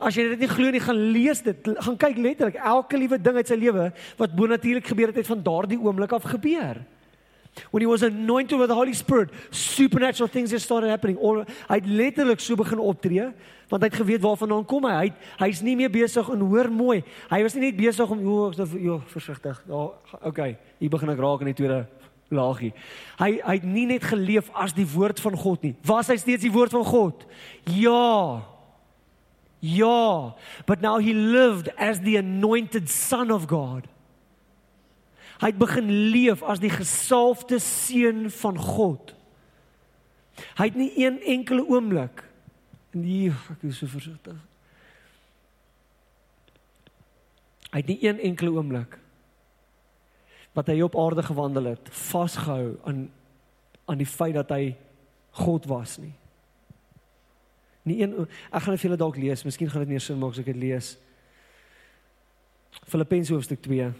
[0.00, 1.68] As jy dit nie glo nie, gaan lees dit.
[1.84, 5.44] Gaan kyk letterlik elke liewe ding uit sy lewe wat bonatuurlik gebeur het, het van
[5.44, 6.80] daardie oomblik af gebeur.
[7.70, 11.18] When he was anointed with the Holy Spirit, supernatural things had started happening.
[11.18, 13.30] All hy het letterlik so begin optree
[13.70, 14.86] want hy het geweet waarvan hy kom.
[14.90, 17.02] Hy hy's nie meer besig en hoor mooi.
[17.30, 18.48] Hy was nie net besig om o,
[18.82, 19.60] jo, versigtig.
[19.68, 19.82] Ja,
[20.26, 20.56] okay.
[20.80, 21.84] Hier begin ek raak in die tweede
[22.34, 22.72] laagie.
[23.20, 25.74] Hy hy het nie net geleef as die woord van God nie.
[25.86, 27.22] Was hy steeds die woord van God?
[27.76, 28.42] Ja.
[29.60, 30.34] Ja,
[30.66, 33.86] but now he lived as the anointed son of God.
[35.40, 39.14] Hy het begin leef as die gesalfde seun van God.
[40.56, 42.24] Hy het nie een enkele oomblik
[42.96, 44.38] nee, ek is so versigtig.
[47.70, 48.96] Hy het nie een enkele oomblik
[50.56, 53.08] wat hy op aarde gewandel het vasgehou aan
[53.90, 54.76] aan die feit dat hy
[55.42, 56.12] God was nie.
[57.82, 58.12] Nie een
[58.50, 59.44] ek gaan dit vir julle dalk lees.
[59.44, 60.94] Miskien gaan dit meer sin maak as ek dit lees.
[62.90, 63.90] Filippense hoofstuk 2.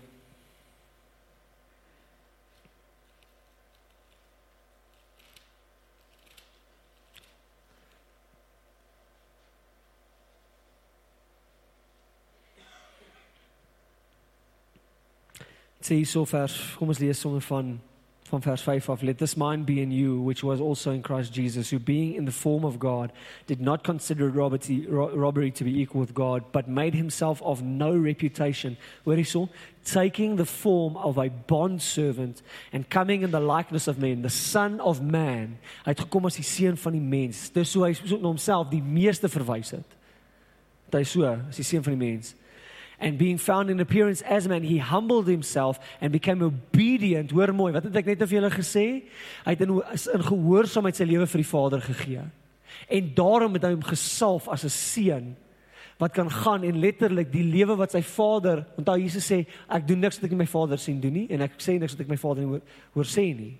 [15.81, 17.79] Sê so vers, kom ons lees sommer van
[18.31, 21.35] van vers 5 af let this mind be in you which was also in Christ
[21.35, 23.11] Jesus who being in the form of God
[23.47, 28.77] did not consider robbery to be equal with God but made himself of no reputation.
[29.05, 29.47] Where he saw?
[29.85, 34.31] Taking the form of a bond servant and coming in the likeness of men the
[34.31, 35.59] son of man.
[35.85, 37.51] Hy het gekom as die seun van die mens.
[37.51, 39.99] Dis so hy so na homself die meeste verwys het.
[40.93, 42.35] Hy so as die seun van die mens
[43.01, 47.31] and being found in appearance as man he humbled himself and became obedient.
[47.31, 48.87] Hoor mooi wat het ek net vir julle gesê?
[49.47, 49.73] Hy het in,
[50.15, 52.27] in gehoorsaamheid sy lewe vir die Vader gegee.
[52.89, 55.31] En daarom het hy hom gesalf as 'n seun
[56.01, 60.01] wat kan gaan en letterlik die lewe wat sy Vader onthou Jesus sê ek doen
[60.01, 62.17] niks wat ek my Vader sien doen nie en ek sê niks wat ek my
[62.17, 62.63] Vader hoor,
[62.95, 63.59] hoor sê nie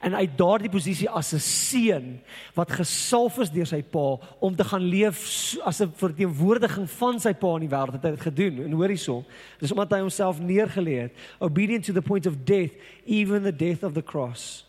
[0.00, 2.20] en uit daardie posisie as 'n seun
[2.54, 5.18] wat gesalf is deur sy pa om te gaan leef
[5.64, 8.64] as 'n verteenwoordiging van sy pa in die wêreld het hy dit gedoen.
[8.64, 9.24] En hoor hierso
[9.58, 11.12] dis omdat hy homself neergelê het.
[11.38, 12.72] Obedient to the point of death
[13.04, 14.66] even the death of the cross.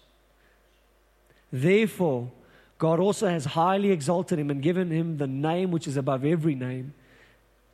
[1.50, 2.28] Therefore
[2.78, 6.56] God also has highly exalted him and given him the name which is above every
[6.56, 6.94] name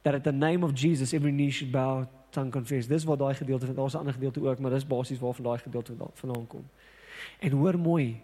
[0.04, 2.88] that at the name of Jesus every knee should bow tongue confess.
[2.88, 5.94] Dis wat daai gedeelte daar's 'n ander gedeelte ook maar dis basies waarvan daai gedeelte
[6.14, 6.64] vandaan kom
[7.40, 8.22] En hoor mooi.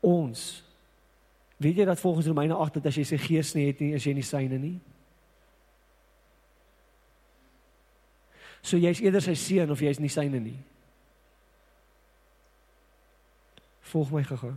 [0.00, 0.64] Ons
[1.56, 4.04] weet jy dat volgens Romeine 8 dat as jy sy gees nie het nie, is
[4.04, 4.76] jy nie syne nie.
[8.66, 10.58] So jy's eerder sy seun of jy's nie syne nie.
[13.86, 14.56] Volg my gou-gou.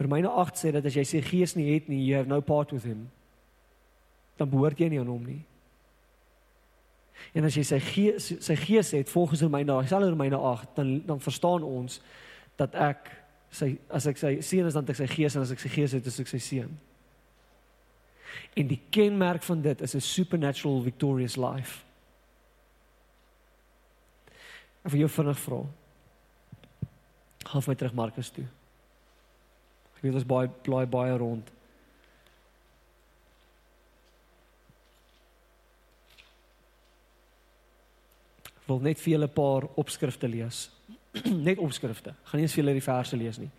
[0.00, 2.72] Romeine 8 sê dat as jy sy gees nie het nie, you have no part
[2.72, 3.10] with him.
[4.40, 5.42] Dan behoort jy nie aan hom nie.
[7.34, 11.20] En as jy sy gees sy gees het volgens Romeine, selfs Romeine 8, dan dan
[11.20, 12.00] verstaan ons
[12.56, 13.10] dat ek
[13.50, 15.94] sy as ek sy seun is dan ek sy gees en as ek sy gees
[15.96, 16.72] het is ek sy seun.
[18.58, 21.84] En die kenmerk van dit is 'n supernatural victorious life.
[24.84, 25.64] Of jy vinnig vra.
[27.44, 28.46] Gaan my terug Markus toe.
[29.96, 31.50] Ek weet ons baie blaai baie rond.
[38.70, 40.70] Wil net vir julle 'n paar opskrifte lees.
[41.48, 42.14] net opskrifte.
[42.24, 43.50] Gaan nie eens vir julle die verse lees nie.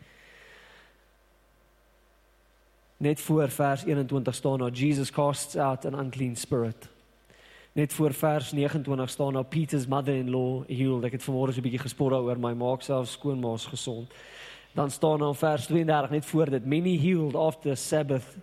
[3.02, 6.90] Net voor vers 21 staan daar Jesus casts out an unclean spirit.
[7.74, 11.08] Net voor vers 29 staan daar Peter's mother-in-law healed.
[11.08, 14.12] Ek het vanmôre so 'n bietjie gespoor daaroor my maak self skoonmaas gesond.
[14.74, 18.38] Dan staan daar in vers 32 net voor dit many healed after Sabbath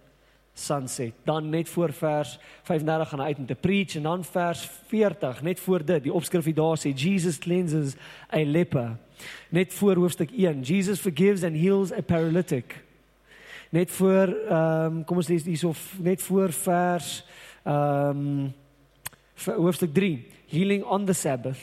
[0.59, 1.13] sunset.
[1.25, 5.43] Dan net voor vers 35 gaan hy uit om te preach en dan vers 40
[5.43, 7.95] net voor dit die opskrif hier daar sê Jesus cleanses
[8.35, 8.97] a leper.
[9.49, 12.85] Net voor hoofstuk 1 Jesus forgives and heals a paralytic.
[13.71, 17.25] Net voor ehm um, kom ons lees hierso net voor vers
[17.63, 18.55] ehm um,
[19.57, 21.61] hoofstuk 3 healing on the sabbath.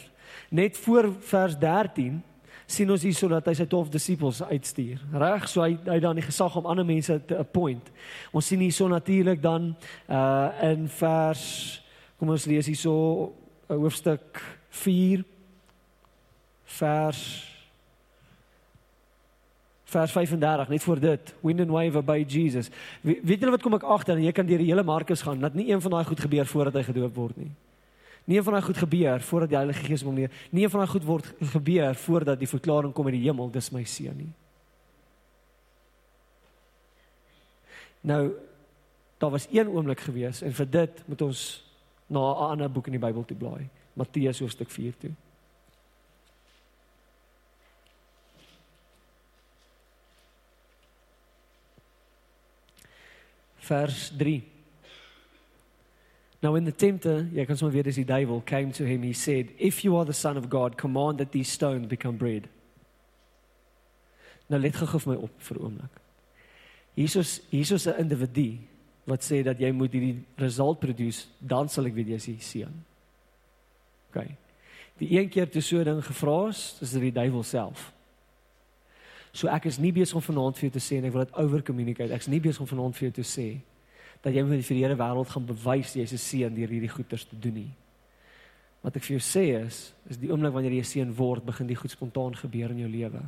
[0.50, 2.24] Net voor vers 13
[2.66, 5.02] sien ons hier sodat hy sy 12 disippels uitstuur.
[5.14, 7.92] Reg, so hy hy dan die gesag om ander mense te appoint.
[8.34, 9.74] Ons sien hierso natuurlik dan
[10.10, 11.46] uh in vers
[12.20, 12.96] kom ons lees hierso
[13.70, 14.42] uh, hoofstuk
[14.84, 15.26] 4
[16.80, 17.22] vers
[19.96, 22.70] vers 35 net voor dit wind and wave by Jesus.
[23.02, 25.44] We, weet julle wat kom ek agter en jy kan deur die hele Markus gaan
[25.44, 27.52] dat nie een van daai goed gebeur voordat hy gedoop word nie.
[28.26, 30.16] Nie van daai goed gebeur voordat die Heilige Gees hom.
[30.16, 33.70] Nie een van daai goed word gebeur voordat die verklaring kom uit die hemel, dis
[33.72, 34.34] my seun nie.
[38.06, 38.34] Nou
[39.18, 41.44] daar was een oomblik gewees en vir dit moet ons
[42.08, 43.70] na 'n ander boek in die Bybel toe blaai.
[43.94, 45.12] Matteus hoofstuk 4 toe.
[53.56, 54.55] Vers 3
[56.46, 59.14] Now, when the tempter, jy kan sommer weer dis die duiwel, came to him, he
[59.18, 62.46] said, If you are the Son of God, command that these stones become bread.
[64.54, 65.98] Nou let gou vir my op vir 'n oomblik.
[66.94, 68.60] Jesus Jesus 'n individu
[69.08, 72.40] wat sê dat jy moet hierdie result produce, dan sal ek weet jy is die
[72.40, 72.86] seun.
[74.14, 74.28] OK.
[75.00, 77.92] Die een keer toe so ding gevra is, is dit die duiwel self.
[79.32, 81.36] So ek is nie besig om vanaand vir jou te sê en ek wil dit
[81.36, 82.14] over communicate.
[82.14, 83.62] Ek is nie besig om vanaand vir jou te sê
[84.26, 87.38] dat jy met die hele wêreld gaan bewys jy's 'n seun deur hierdie goeters te
[87.38, 87.74] doen nie.
[88.82, 91.68] Wat ek vir jou sê is, is die oomblik wanneer jy 'n seun word, begin
[91.68, 93.22] die goed spontaan gebeur in jou lewe.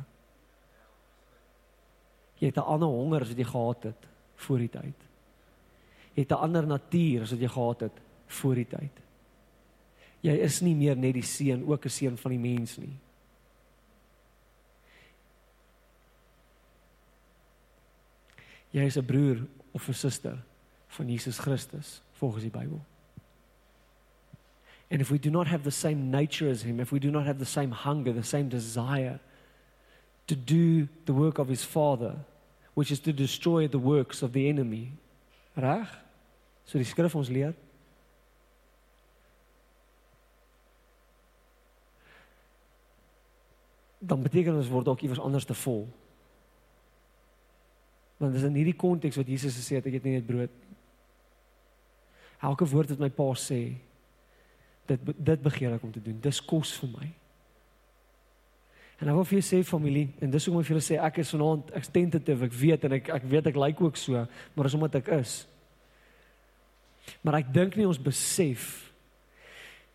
[2.40, 4.98] Jy het 'n ander honger as wat jy gehad het voor die tyd.
[6.14, 9.00] Jy het 'n ander natuur as wat jy gehad het voor die tyd.
[10.20, 12.98] Jy is nie meer net die seun, ook 'n seun van die mens nie.
[18.72, 20.38] Jy is 'n broer of 'n suster
[20.88, 22.80] van Jesus Christus volgens die Bybel.
[24.90, 27.26] And if we do not have the same nature as him, if we do not
[27.26, 29.20] have the same hunger, the same desire
[30.26, 32.16] to do the work of his father,
[32.74, 34.92] which is to destroy the works of the enemy.
[35.56, 35.86] Reg?
[36.64, 37.54] So die skrif ons leer.
[43.98, 45.88] Dan beteken ons word dalk iewers anders te vol.
[48.18, 50.67] Want dis in hierdie konteks wat Jesus gesê het ek het nie net brood
[52.42, 53.62] elke woord wat my pa sê
[54.88, 57.10] dit dit begeer ek om te doen dis kos vir my
[58.98, 61.22] en ek wil vir julle sê familie en dis hoekom ek vir julle sê ek
[61.22, 64.68] is vanaand ek tentative ek weet en ek ek weet ek lyk ook so maar
[64.68, 65.38] dis omdat ek is
[67.24, 68.68] maar ek dink nie ons besef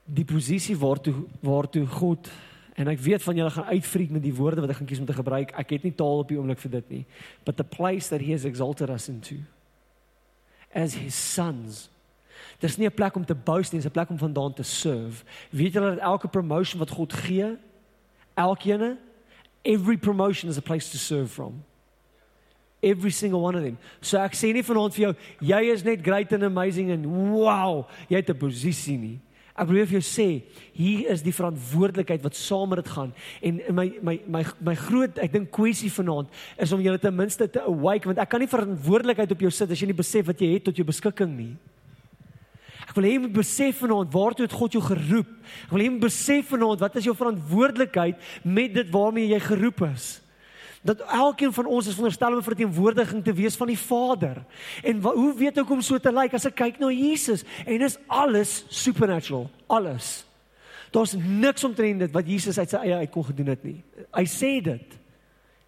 [0.04, 2.32] die posisie waartoe waartoe God
[2.74, 5.06] En ek weet van julle gaan uitfriek met die woorde wat ek gaan kies om
[5.06, 5.52] te gebruik.
[5.54, 7.04] Ek het nie taal op die oomblik vir dit nie.
[7.46, 9.38] But the place that he has exalted us into
[10.74, 11.90] as his sons.
[12.60, 15.24] Dis nie 'n plek om te boast nie, dis 'n plek om vandaan te serve.
[15.50, 17.58] Weet julle dat elke promotion wat God gee,
[18.34, 18.98] elkene,
[19.64, 21.64] every promotion is a place to serve from.
[22.82, 23.78] Every single one of them.
[24.02, 27.88] So ek sê nie vanaand vir jou, jy is net great and amazing and wow,
[28.10, 29.20] jy het 'n posisie nie.
[29.54, 30.28] Ek probeer vir jou sê,
[30.74, 33.12] hier is die verantwoordelikheid wat saam met dit gaan.
[33.46, 37.46] En my my my my groot, ek dink kwessie vanaand is om julle ten minste
[37.48, 40.42] te awake want ek kan nie verantwoordelikheid op jou sit as jy nie besef wat
[40.42, 41.54] jy het tot jou beskikking nie.
[42.94, 45.30] Ek wil hê jy moet besef vanaand waartoe het God jou geroep.
[45.66, 49.40] Ek wil hê jy moet besef vanaand wat is jou verantwoordelikheid met dit waarmee jy
[49.42, 50.12] geroep is
[50.84, 54.44] dat elkeen van ons is veronderstel om 'n verteenwoordiging te wees van die Vader.
[54.84, 57.82] En wa, hoe weet ek om so te lyk as ek kyk na Jesus en
[57.82, 60.26] is alles supernatural, alles.
[60.92, 63.84] Daar's niks omtrent dit wat Jesus uit sy eie uit kon gedoen het nie.
[64.14, 65.00] Hy sê dit.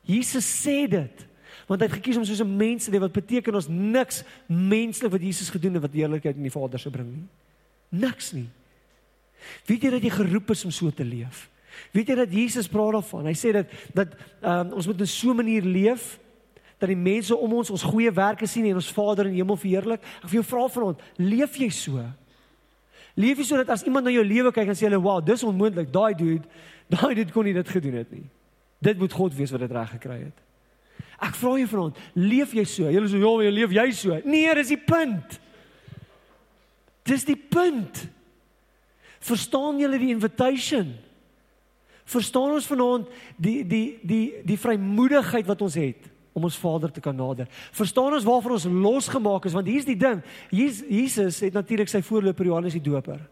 [0.01, 1.25] Jesus sê dit.
[1.65, 5.11] Want hy het gekies om soos 'n mens te leef wat beteken ons niks menslik
[5.11, 7.27] wat Jesus gedoen het wat heerlikheid in die Vader se bring nie.
[7.89, 8.49] Niks nie.
[9.65, 11.49] Weet jy dat jy geroep is om so te leef?
[11.91, 13.25] Weet jy dat Jesus praat daarvan?
[13.25, 16.19] Hy sê dat dat um, ons moet in so 'n manier leef
[16.77, 19.57] dat die mense om ons ons goeie werke sien en ons Vader in die hemel
[19.57, 20.01] verheerlik.
[20.23, 22.03] Ek wil jou vra vanaand, leef jy so?
[23.15, 25.43] Leef jy so dat as iemand na jou lewe kyk en sê hulle, "Wow, dis
[25.43, 25.91] onmoontlik.
[25.91, 26.43] Daai dude,
[26.93, 28.29] daai dude kon nie dit gedoen het nie."
[28.79, 30.44] Dit moet God wees wat dit reg gekry het.
[31.21, 32.89] Ek vra jou vanaand, leef jy so?
[32.89, 35.39] Jy sê, "Ja, jy leef jy so?" Nee, dis die punt.
[37.03, 38.07] Dis die punt.
[39.19, 40.95] Verstaan julle die invitation?
[42.05, 43.07] Verstaan ons vanaand
[43.37, 47.47] die die die die vrymoedigheid wat ons het om ons Vader te kan nader.
[47.71, 50.21] Verstaan ons waarvoor ons losgemaak is want hier's die ding.
[50.51, 53.23] Jesus Jesus het natuurlik sy voorloper Johannes die Doper.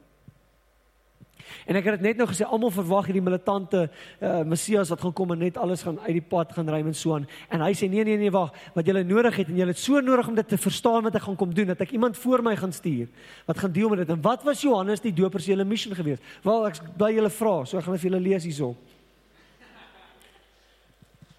[1.65, 5.13] En ek het dit net nou gesê almal verwag hierdie militante uh, Messias wat gaan
[5.15, 7.27] kom en net alles gaan uit die pad gaan ruim en so aan.
[7.53, 10.01] En hy sê nee nee nee wag, wat jy nodig het en jy het so
[10.03, 12.55] nodig om dit te verstaan wat ek gaan kom doen dat ek iemand voor my
[12.59, 13.07] gaan stuur
[13.47, 14.11] wat gaan deel met dit.
[14.11, 16.19] En wat was Johannes die Doper se hele missie gewees?
[16.43, 18.73] Wel ek bly julle vra, so ek gaan vir julle lees hierso.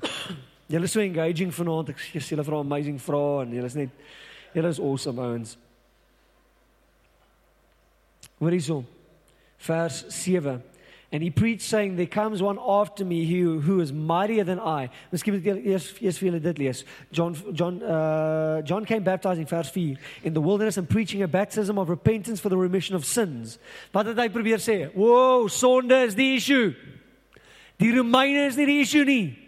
[0.73, 1.93] Julle is so engaging vanaand.
[1.93, 3.93] Ek sê julle vra amazing vrae en julle is net
[4.57, 5.57] julle is awesome ouens.
[8.41, 8.83] Hoor hierso
[9.65, 10.63] verse 7.
[11.13, 14.91] And he preached saying there comes one after me who who is mightier than I.
[15.13, 16.81] Miskien moet ek eers eers vir julle dit lees.
[17.13, 19.95] John John uh John came baptizing verse 4
[20.25, 23.59] in the wilderness and preaching a baptism of repentance for the remission of sins.
[23.95, 24.91] Wat het hy probeer sê?
[24.91, 26.75] Wow, sonde is die issue.
[27.79, 29.39] Die Romeine is nie die issue nie.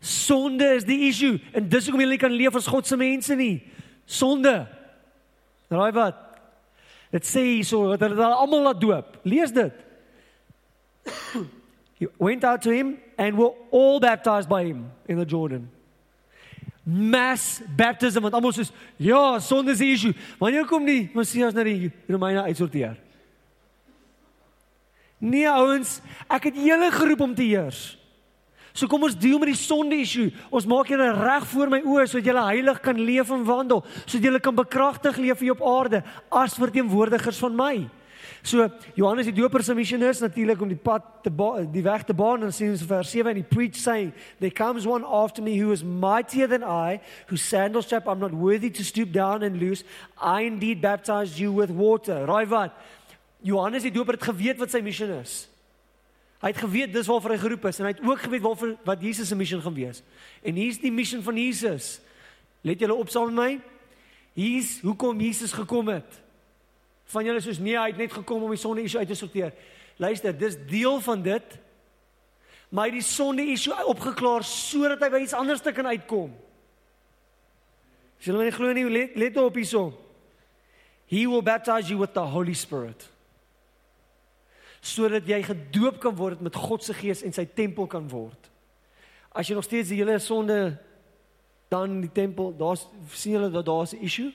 [0.00, 3.36] Sonde is die issue en dis hoekom jy nie kan leef as God se mense
[3.36, 3.58] nie.
[4.08, 4.56] Sonde.
[5.68, 6.27] Raai wat?
[7.12, 9.18] Dit sê hierso dat hulle almal laat doop.
[9.24, 9.72] Lees dit.
[11.98, 15.70] He went out to him and were all baptized by him in the Jordan.
[16.84, 20.14] Mass baptism want almal sê ja, sonde is die issue.
[20.38, 22.96] Wanneer kom die Messias na die Romeine uitsorteer?
[25.18, 25.98] Nee ouens,
[26.30, 27.96] ek het julle geroep om te heers.
[28.78, 30.30] So kom ons deel met die sonde issue.
[30.54, 34.28] Ons maak julle reg voor my oë sodat julle heilig kan leef en wandel, sodat
[34.28, 37.72] julle kan bekragtig leef hier op aarde as verteenwoordigers van my.
[38.46, 41.30] So Johannes die Doper se missie is natuurlik om die pad te
[41.72, 44.86] die weg te baan en sien ons vers 7 en he preach saying there comes
[44.86, 48.84] one after me who is mightier than I whose sandals strap I'm not worthy to
[48.84, 49.82] stoop down and loose
[50.22, 52.26] I indeed baptize you with water.
[52.26, 52.72] Raai wat?
[53.42, 55.48] Johannes die Doper het geweet wat sy missie is.
[56.38, 59.00] Hy het geweet dis waarvoor hy geroep is en hy het ook geweet waarvoor wat
[59.02, 60.04] Jesus se missie gaan wees.
[60.46, 61.96] En hier's die missie van Jesus.
[62.62, 63.50] Let julle op saam met my.
[64.38, 66.20] Hier's hoekom Jesus gekom het.
[67.10, 69.50] Van julle soos nee, hy het net gekom om die sonde issue uit te sorteer.
[69.98, 71.58] Luister, dis deel van dit.
[72.70, 76.30] Maar hy het die sonde issue opgeklaar sodat hy by iets anders te kan uitkom.
[78.18, 79.88] As julle my glo nie, let, let op hierso.
[81.10, 83.08] He will baptize you with the Holy Spirit
[84.88, 88.50] sodat jy gedoop kan word met God se gees en sy tempel kan word.
[89.30, 90.76] As jy nog steeds die hele sonde
[91.68, 94.32] dan die tempel, daar's sien julle dat daar's 'n issue.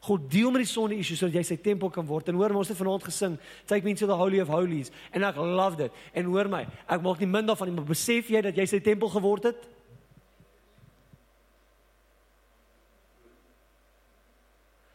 [0.00, 2.28] God deel met die sonde issue sodat jy sy tempel kan word.
[2.28, 5.36] En hoor ons het vanaand gesing, take me to the holy of holies en ek
[5.36, 5.92] love dit.
[6.14, 8.80] En hoor my, ek maak nie min daarvan nie, maar besef jy dat jy sy
[8.80, 9.68] tempel geword het?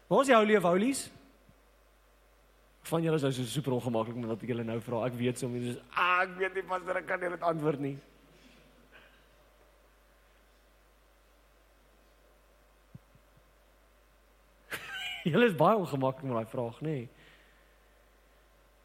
[0.07, 1.09] Waar is die holy of holies?
[2.83, 5.05] Van julle is so super ongemaklik met wat ek julle nou vra.
[5.07, 7.97] Ek weet sommer dis ah, ek weet nie pastor ek kan nie dit antwoord nie.
[15.31, 16.97] julle is baie ongemaklik met daai vraag, nê?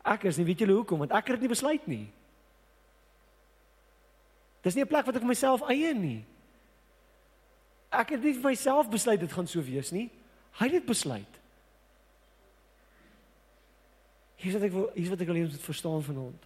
[0.06, 2.06] Ek is nie weet julle hoekom want ek het dit nie besluit nie.
[4.62, 6.24] Dis nie 'n plek wat ek myself eie nie.
[7.90, 10.10] Ek het nie vir myself besluit dit gaan so wees nie.
[10.58, 11.37] Hy het dit besluit.
[14.38, 16.44] Hier is wat ek wil hier is wat ek ons moet verstaan vanaand.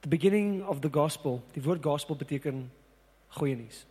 [0.00, 1.42] The beginning of the gospel.
[1.52, 2.64] Die woord gospel beteken
[3.36, 3.84] goeie nuus.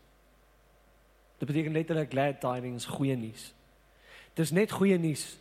[1.37, 3.53] Dit beteken letterlik glad tidings, goeie nuus.
[4.33, 5.37] Dis net goeie nuus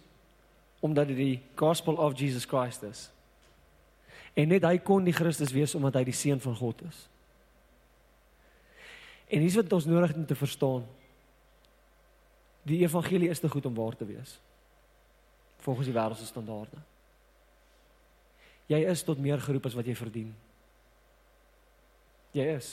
[0.80, 3.08] omdat dit die gospel of Jesus Christ is.
[4.32, 7.02] En net hy kon die Christus wees omdat hy die seun van God is.
[9.30, 10.86] En hier's wat ons nodig het om te verstaan.
[12.66, 14.38] Die evangelie is te goed om waar te wees.
[15.62, 16.82] Volgens die wêreldse standaarde.
[18.70, 20.30] Jy is tot meer geroep as wat jy verdien.
[22.34, 22.72] Jy is.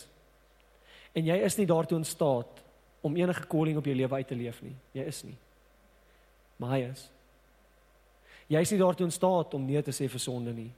[1.17, 2.63] En jy is nie daartoe in staat
[3.01, 4.75] om enige calling op jou lewe uit te leef nie.
[4.97, 5.37] Jy is nie.
[6.57, 7.07] Maar hy is.
[8.47, 10.69] Jy is nie daartoe in staat om nee te sê vir sonde nie.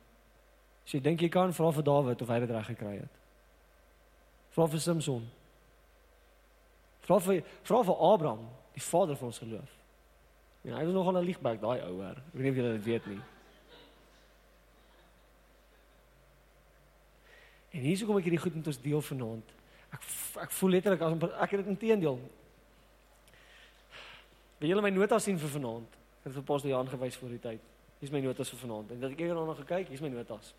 [0.86, 3.20] As jy dink jy kan vra vir Dawid of hy dit reg gekry het.
[4.56, 5.28] Vra vir Samson.
[7.10, 8.46] Vra vir vra vir Abraham,
[8.76, 9.76] die vader van ons geloof.
[10.62, 12.18] Ja, hy was nogal 'n liegbek daai ouer.
[12.18, 13.22] Ek weet nie of julle dit weet nie.
[17.72, 19.50] En hierso kom ek hierdie goed met ons deel vanaand.
[19.92, 20.02] Ek
[20.42, 22.20] ek voel letterlik as ek het dit inteendeel.
[24.60, 25.90] Wil julle my notas sien vir vanaand?
[26.20, 27.62] Ek het vir Pastor Jan gewys voor die tyd.
[28.00, 28.92] Hier's my notas vir vanaand.
[28.92, 30.54] En dat ek eendag nog gekyk, hier's my notas.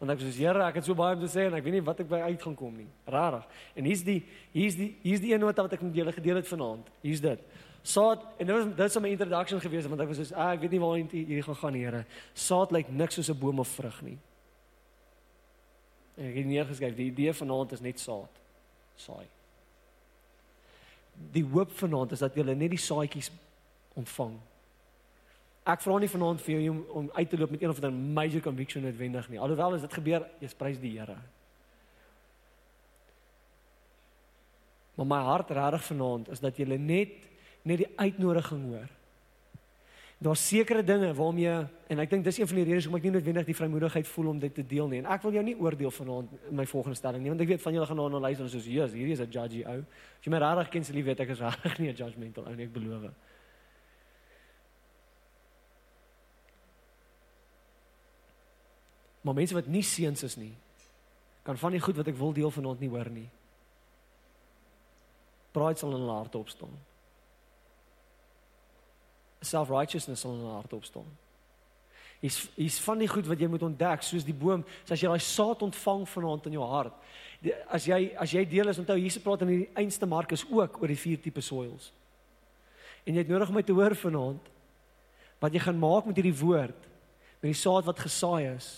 [0.00, 1.82] Want ek sê, "Here, ek het so baie om te sê en ek weet nie
[1.82, 3.46] wat ek by uit gaan kom nie." Rarig.
[3.76, 6.48] En hier's die hier's die hier's die een nota wat ek met julle gedeel het
[6.48, 6.88] vanaand.
[7.02, 7.38] Hier's dit.
[7.82, 10.60] Saad en dit was dit was my introduction geweest want ek was so, "Ah, ek
[10.60, 14.02] weet nie waar hierdie gaan gaan, Here." Saad lyk niks soos 'n boom of vrug
[14.02, 14.18] nie.
[16.16, 18.40] En ek het neergeskryf, die idee vanaand is net saad
[19.00, 19.26] saai.
[21.32, 23.30] Die hoop vanaand is dat jy net die saadjies
[23.94, 24.38] ontvang.
[25.70, 27.92] Ek vra nie vanaand vir jou om, om uit te loop met een of ander
[28.20, 29.38] major conviction noodwendig nie.
[29.38, 31.18] Alhoewel as dit gebeur, jy prys die Here.
[34.98, 37.28] Maar my hart regtig vanaand is dat jy net
[37.62, 38.88] net die uitnodiging hoor
[40.20, 41.52] daar's sekere dinge waarom jy
[41.88, 44.26] en ek dink dis een van die redes hoekom ek nie noodwendig die vrymoedigheid voel
[44.34, 44.98] om dit te deel nie.
[45.00, 47.62] En ek wil jou nie oordeel vanaand in my volgende stelling nie, want ek weet
[47.64, 49.78] van julle gaan daarna luister en soos Jesus, hierdie is 'n judgy ou.
[49.80, 52.54] As jy my regtig ken, sal jy weet ek is regtig nie 'n judgmental ou
[52.54, 53.08] nie, ek beloof.
[59.20, 60.54] Maar mense wat nie seuns is nie,
[61.44, 63.28] kan van die goed wat ek wil deel vanaand nie hoor nie.
[65.52, 66.78] Pride sal in hulle harte opstaan
[69.40, 71.08] self-righteousness sal in haar hart opstaan.
[72.20, 75.08] Hier's hier's van die goed wat jy moet ontdek, soos die boom, so as jy
[75.08, 76.96] daai saad ontvang vanaand in jou hart.
[77.40, 80.82] Die, as jy as jy deel is onthou Jesus praat in die einste Markus ook
[80.82, 81.88] oor die vier tipe soils.
[83.08, 84.52] En jy het nodig om my te hoor vanaand
[85.40, 86.88] wat jy gaan maak met hierdie woord,
[87.40, 88.68] met die saad wat gesaai is,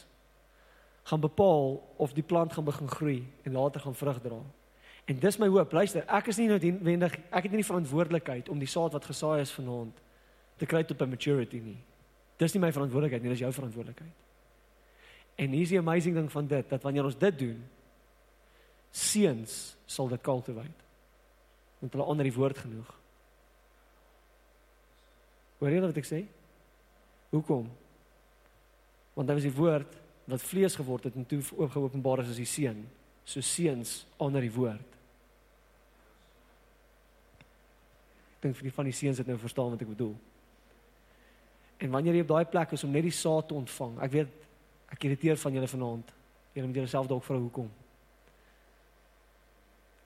[1.03, 4.39] gaan bepaal of die plant gaan begin groei en later gaan vrug dra.
[5.05, 5.73] En dis my hoop.
[5.73, 9.41] Luister, ek is nie noodwendig ek het nie die verantwoordelikheid om die saad wat gesaai
[9.43, 9.99] is vanaand
[10.61, 11.79] te kry tot by maturity nie.
[12.39, 14.19] Dis nie my verantwoordelikheid nie, dis jou verantwoordelikheid.
[15.43, 17.59] En hier is die amazing ding van dit dat wanneer ons dit doen,
[18.93, 20.89] seuns sal dit cultivate.
[21.81, 22.91] Want hulle onder die woord genoeg.
[25.59, 26.21] Hoor jy wat ek sê?
[27.33, 27.67] Hoekom?
[29.17, 32.49] Want dit was die woord wat vlees geword het en toe oopgeopenbaar is as die
[32.49, 32.85] seun.
[33.25, 34.99] So seuns onder die woord.
[38.37, 40.15] Ek dink vir die van die seuns het nou verstaan wat ek bedoel.
[41.83, 43.99] En wanneer jy op daai plek is om net die saad te ontvang.
[44.07, 44.41] Ek weet
[44.95, 46.11] ek irriteer van julle vanaand.
[46.53, 47.71] Julle moet jouself dalk vra hoekom.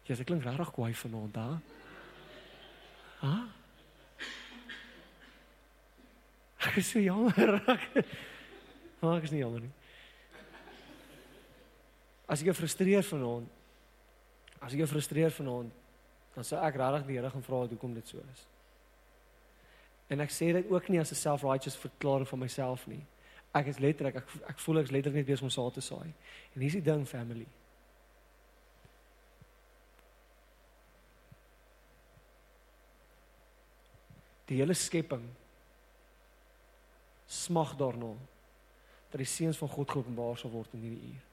[0.07, 1.47] Jy sê klink regtig kwaai vanaand, da?
[3.25, 3.35] Ha?
[6.71, 7.61] Ek is so jammer.
[9.01, 9.73] Maar ek is nie jammer nie.
[12.27, 13.49] As ek jou frustreer vanaand,
[14.59, 15.73] as ek jou frustreer vanaand,
[16.35, 18.47] dan sou ek regtig die Here gaan vra hoekom dit so is.
[20.13, 23.05] En ek sê dit ook nie as 'n self-righteous verklaring van myself nie.
[23.55, 26.13] Ek is letterlik ek ek voel ek is letterlik net besig om saad te saai.
[26.55, 27.47] En hier's die ding family.
[34.47, 35.27] Die hele skepping
[37.27, 38.15] smag daarna
[39.11, 41.25] dat die seuns van God geopenbaar sal word in hierdie uur.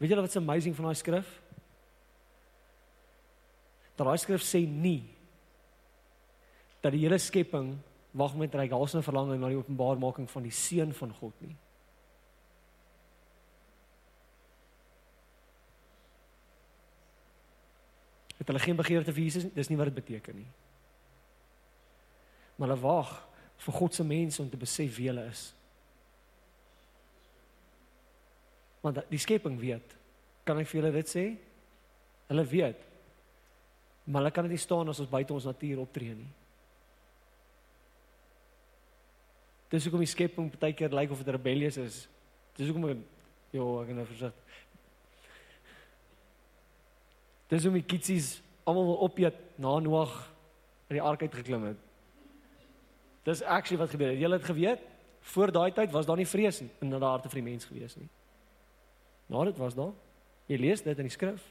[0.00, 1.28] Weet julle wat's amazing van daai skrif?
[4.00, 5.02] Daai skrif sê nie
[6.80, 7.74] dat die hele skepping
[8.16, 11.52] wag met reik halsne verlanging na die openbaarmaking van die seun van God nie.
[18.40, 19.52] Het hulle geen begeerte vir Jesus nie?
[19.54, 20.48] Dis nie wat dit beteken nie.
[22.56, 23.12] Maar hulle wag
[23.60, 25.50] vir God se mense om te besef wie hulle is.
[28.80, 29.96] Want die skepping weet.
[30.48, 31.24] Kan ek vir julle dit sê?
[32.30, 32.86] Hulle weet.
[34.04, 36.30] Maar hulle kan dit nie staan as ons buite ons natuur optree nie.
[39.70, 42.02] Dis hoekom die skepping baie keer lyk of dit rebellious is.
[42.58, 43.04] Dis hoekom ek
[43.54, 44.58] ja, ek nou versigtig.
[47.50, 48.36] Dis hoe my kietsies
[48.68, 50.12] almal wil opeet na Noag
[50.88, 51.80] uit die ark uit geklim het.
[53.26, 54.20] Dis actually wat gebeur het.
[54.22, 54.86] Julle het geweet,
[55.34, 57.96] voor daai tyd was daar nie vrees in in die harte vir die mens gewees
[57.98, 58.08] nie.
[59.30, 59.94] Na dit was daar.
[60.50, 61.42] Jy lees dit in die skrif.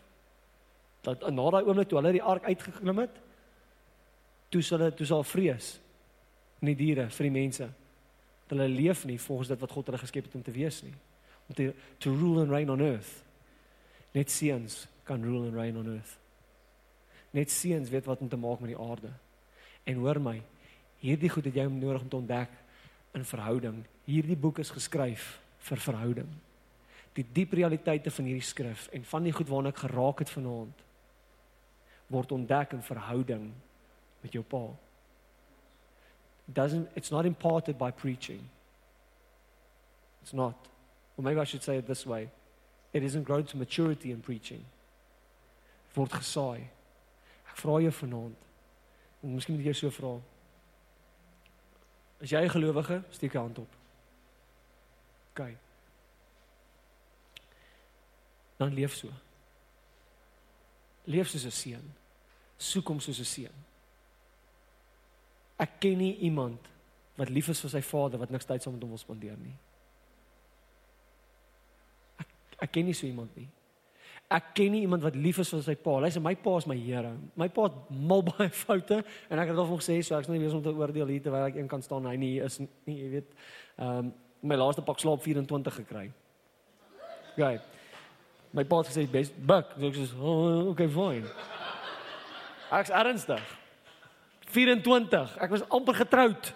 [1.08, 3.20] Dat na daai oomblik toe hulle die ark uitgeklim het,
[4.52, 5.78] toe hulle toe sal vrees
[6.60, 7.70] in die diere vir die mense.
[8.50, 10.96] Dat hulle leef nie volgens dit wat God hulle geskep het om te wees nie.
[11.48, 11.70] Om te
[12.04, 13.14] to rule and reign on earth.
[14.12, 16.18] Net seuns kan rule and reign on earth.
[17.32, 19.14] Net seuns weet wat om te maak met die aarde.
[19.88, 20.36] En hoor my,
[21.00, 22.60] hierdie goed het jy nodig om te ontdek
[23.16, 23.84] in verhouding.
[24.10, 25.38] Hierdie boek is geskryf
[25.70, 26.30] vir verhouding.
[27.14, 30.86] Die diep realiteite van hierdie skrif en van die goed waarna ek geraak het vanaand
[32.10, 33.52] word ontdek in verhouding
[34.22, 34.64] met jou pa.
[36.48, 38.42] It doesn't it's not imparted by preaching.
[40.22, 40.68] It's not.
[41.18, 42.30] Or maybe I should say it this way.
[42.94, 44.66] It isn't grown to maturity in preaching.
[45.96, 46.66] Word gesaai.
[47.52, 48.48] Ek vra jou vanaand.
[49.22, 50.18] En miskien moet jy so vra.
[52.22, 53.74] As jy 'n gelowige, steek jou hand op.
[55.32, 55.69] OK.
[58.60, 59.08] Dan leef so.
[61.08, 61.86] Leef soos 'n seun.
[62.58, 63.58] Soek hom soos 'n seun.
[65.60, 66.68] Ek ken nie iemand
[67.16, 69.56] wat lief is vir sy vader wat niks tyd saam met hom wil spandeer nie.
[72.20, 72.28] Ek
[72.68, 73.48] ek ken nie so iemand nie.
[74.30, 75.98] Ek ken nie iemand wat lief is vir sy pa.
[76.04, 77.16] Hy sê my pa is my Here.
[77.36, 80.60] My pa het mal baie foute en ek het al gesê so ek's nie besig
[80.60, 82.68] om te oordeel hier terwyl ek een kan staan hy nie is nie,
[83.04, 83.38] jy weet.
[83.78, 86.06] Ehm um, my laaste pak slaap 24 gekry.
[87.36, 87.60] Gaan.
[88.52, 89.76] My pa het gesê best buck.
[89.78, 91.30] So ek sê oh, okay fine.
[92.74, 93.44] Ek's ernstig.
[94.50, 95.38] 24.
[95.42, 96.52] Ek was amper getroud.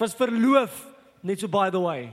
[0.00, 0.84] Was verloof
[1.24, 2.12] net so by the way.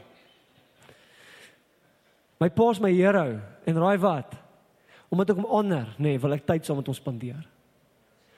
[2.39, 4.35] My pa is my hero en raai wat?
[5.13, 7.43] Omdat ek hom honor, nê, nee, wil ek tyd saam met hom spandeer.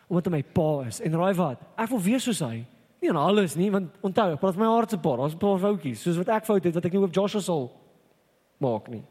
[0.09, 1.61] Omdat hy my pa is en raai wat?
[1.79, 2.65] Ek wil wees soos hy.
[3.01, 5.59] Nie aan alles nie, want onthou, ek praat my hart se pa, daar's 'n paar
[5.61, 7.71] foutjies, soos wat ek fout het wat ek nie op Joshua sal
[8.59, 9.03] maak nie.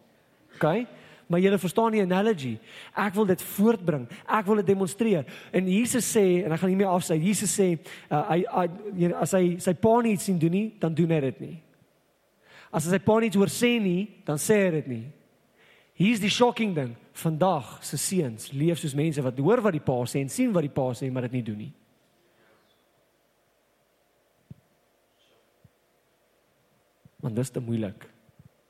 [0.54, 0.86] OK?
[1.26, 2.52] Maar jy verstaan die analogy.
[3.00, 4.04] Ek wil dit voortbring.
[4.28, 5.24] Ek wil dit demonstreer.
[5.52, 7.22] En Jesus sê en ek gaan hiermee afsluit.
[7.24, 10.96] Jesus sê uh, hy, hy as hy sy pa nie iets sien doen nie, dan
[10.96, 11.54] doen hy dit nie.
[12.74, 15.04] As hy sy pa nie hoor sê nie, dan sê hy dit nie.
[15.94, 16.92] Hier's die shocking ding.
[17.14, 20.66] Vandag se seuns leef soos mense wat hoor wat die pa sê en sien wat
[20.66, 21.72] die pa sê, maar dit nie doen nie.
[27.24, 28.04] Want dis te moeilik.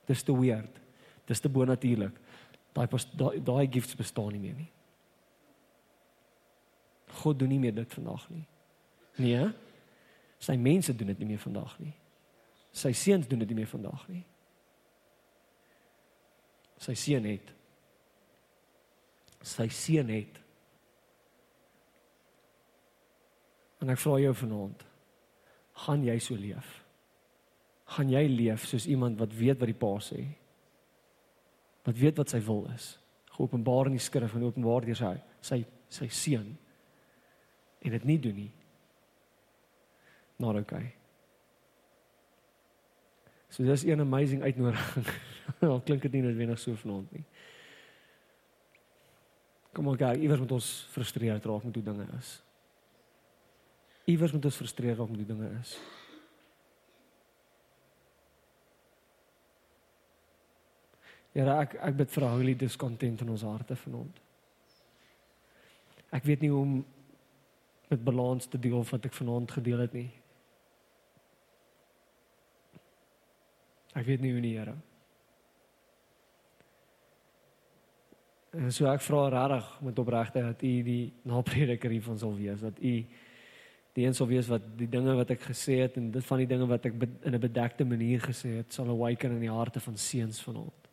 [0.07, 0.84] Dis te weird.
[1.29, 2.17] Dis te bonatuurlik.
[2.75, 4.71] Daai daai daai gifts bestaan nie meer nie.
[7.23, 8.45] God doen nie meer dit vandag nie.
[9.23, 9.45] Nee.
[10.43, 11.95] Sy mense doen dit nie meer vandag nie.
[12.75, 14.25] Sy seuns doen dit nie meer vandag nie.
[16.83, 17.53] Sy seun het.
[19.45, 20.41] Sy seun het.
[23.85, 24.83] En ek vra jou vanaand,
[25.85, 26.81] gaan jy so leef?
[27.95, 30.25] Gaan jy leef soos iemand wat weet wat die Pa sê?
[31.85, 32.95] Wat weet wat sy wil is?
[33.37, 35.15] Geopenbaar in die skrif en openbaar deur sy
[35.45, 36.55] sy sy seun.
[37.85, 38.53] En dit nie doen nie.
[40.43, 40.95] Not okay.
[43.49, 45.07] So dis 'n amazing uitnodiging.
[45.61, 47.25] Al klink dit nie noodwendig so vanaand nie.
[49.75, 52.43] Kom ons kyk, iewers moet ons frustreerd raak met hoe dinge is.
[54.05, 55.79] Iewers moet ons frustreerd raak met hoe dinge is.
[61.35, 64.21] Ja, ek ek bid vir holy discontent in ons harte vanaand.
[66.15, 66.75] Ek weet nie hoe om
[67.91, 70.11] met balans te deel wat ek vanaand gedeel het nie.
[73.95, 74.75] Ek weet nie hoe nie, Here.
[78.55, 82.79] En so ek vra regtig met opregtheid dat U die naprediker hiervan sal wees, dat
[82.79, 82.95] U
[83.95, 86.51] die een sal wees wat die dinge wat ek gesê het en dit van die
[86.51, 89.97] dinge wat ek in 'n bedekte manier gesê het, sal awaken in die harte van
[89.97, 90.84] seuns vanaand.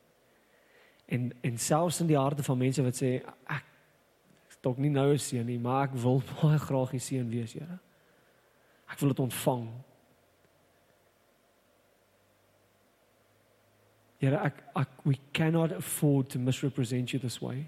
[1.11, 3.17] En en selfs in die harte van mense wat sê
[3.51, 3.67] ek
[4.61, 7.79] dalk nie nou 'n seun nie, maar ek wil baie graag 'n seun wees, Here.
[8.87, 9.67] Ek wil dit ontvang.
[14.19, 17.67] Here ek ek we cannot afford to misrepresent you this way.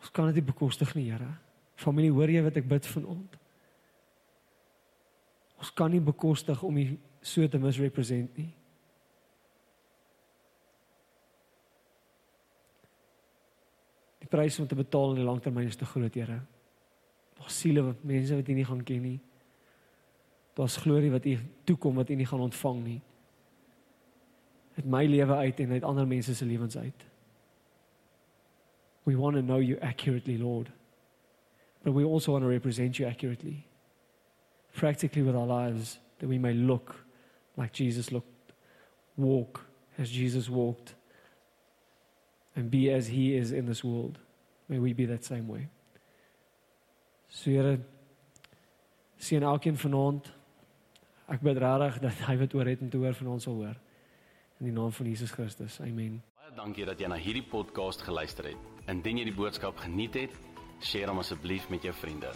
[0.00, 1.38] Ons kan dit bekostig nie, Here.
[1.74, 3.38] Familie, hoor jy wat ek bid vanaand?
[5.58, 8.52] Ons kan nie bekostig om U so te misrepresent nie.
[14.34, 16.40] Prys om te betaal in die langtermyn is te groot, Here.
[17.38, 19.18] Daar's siele wat mense wat U nie gaan ken nie.
[20.58, 23.00] Daar's glorie wat U toekom wat U nie gaan ontvang nie.
[24.74, 27.06] Uit my lewe uit en uit ander mense se lewens uit.
[29.04, 30.70] We want to know you accurately, Lord.
[31.82, 33.66] But we also want to represent you accurately.
[34.72, 37.04] Practically with our lives, that we may look
[37.56, 38.52] like Jesus looked,
[39.16, 39.60] walk
[39.98, 40.94] as Jesus walked,
[42.56, 44.18] and be as he is in this world.
[44.66, 45.68] May we be that same way.
[47.28, 47.78] So Here,
[49.16, 50.30] sien elkeen vanaand.
[51.28, 53.76] Ek bid regtig dat hy wat oor het om te hoor van ons sal hoor.
[54.60, 55.80] In die naam van Jesus Christus.
[55.80, 56.20] Amen.
[56.40, 58.72] Baie dankie dat jy na hierdie podcast geluister het.
[58.92, 60.42] Indien jy die boodskap geniet het,
[60.92, 62.32] deel hom asseblief met jou vriende.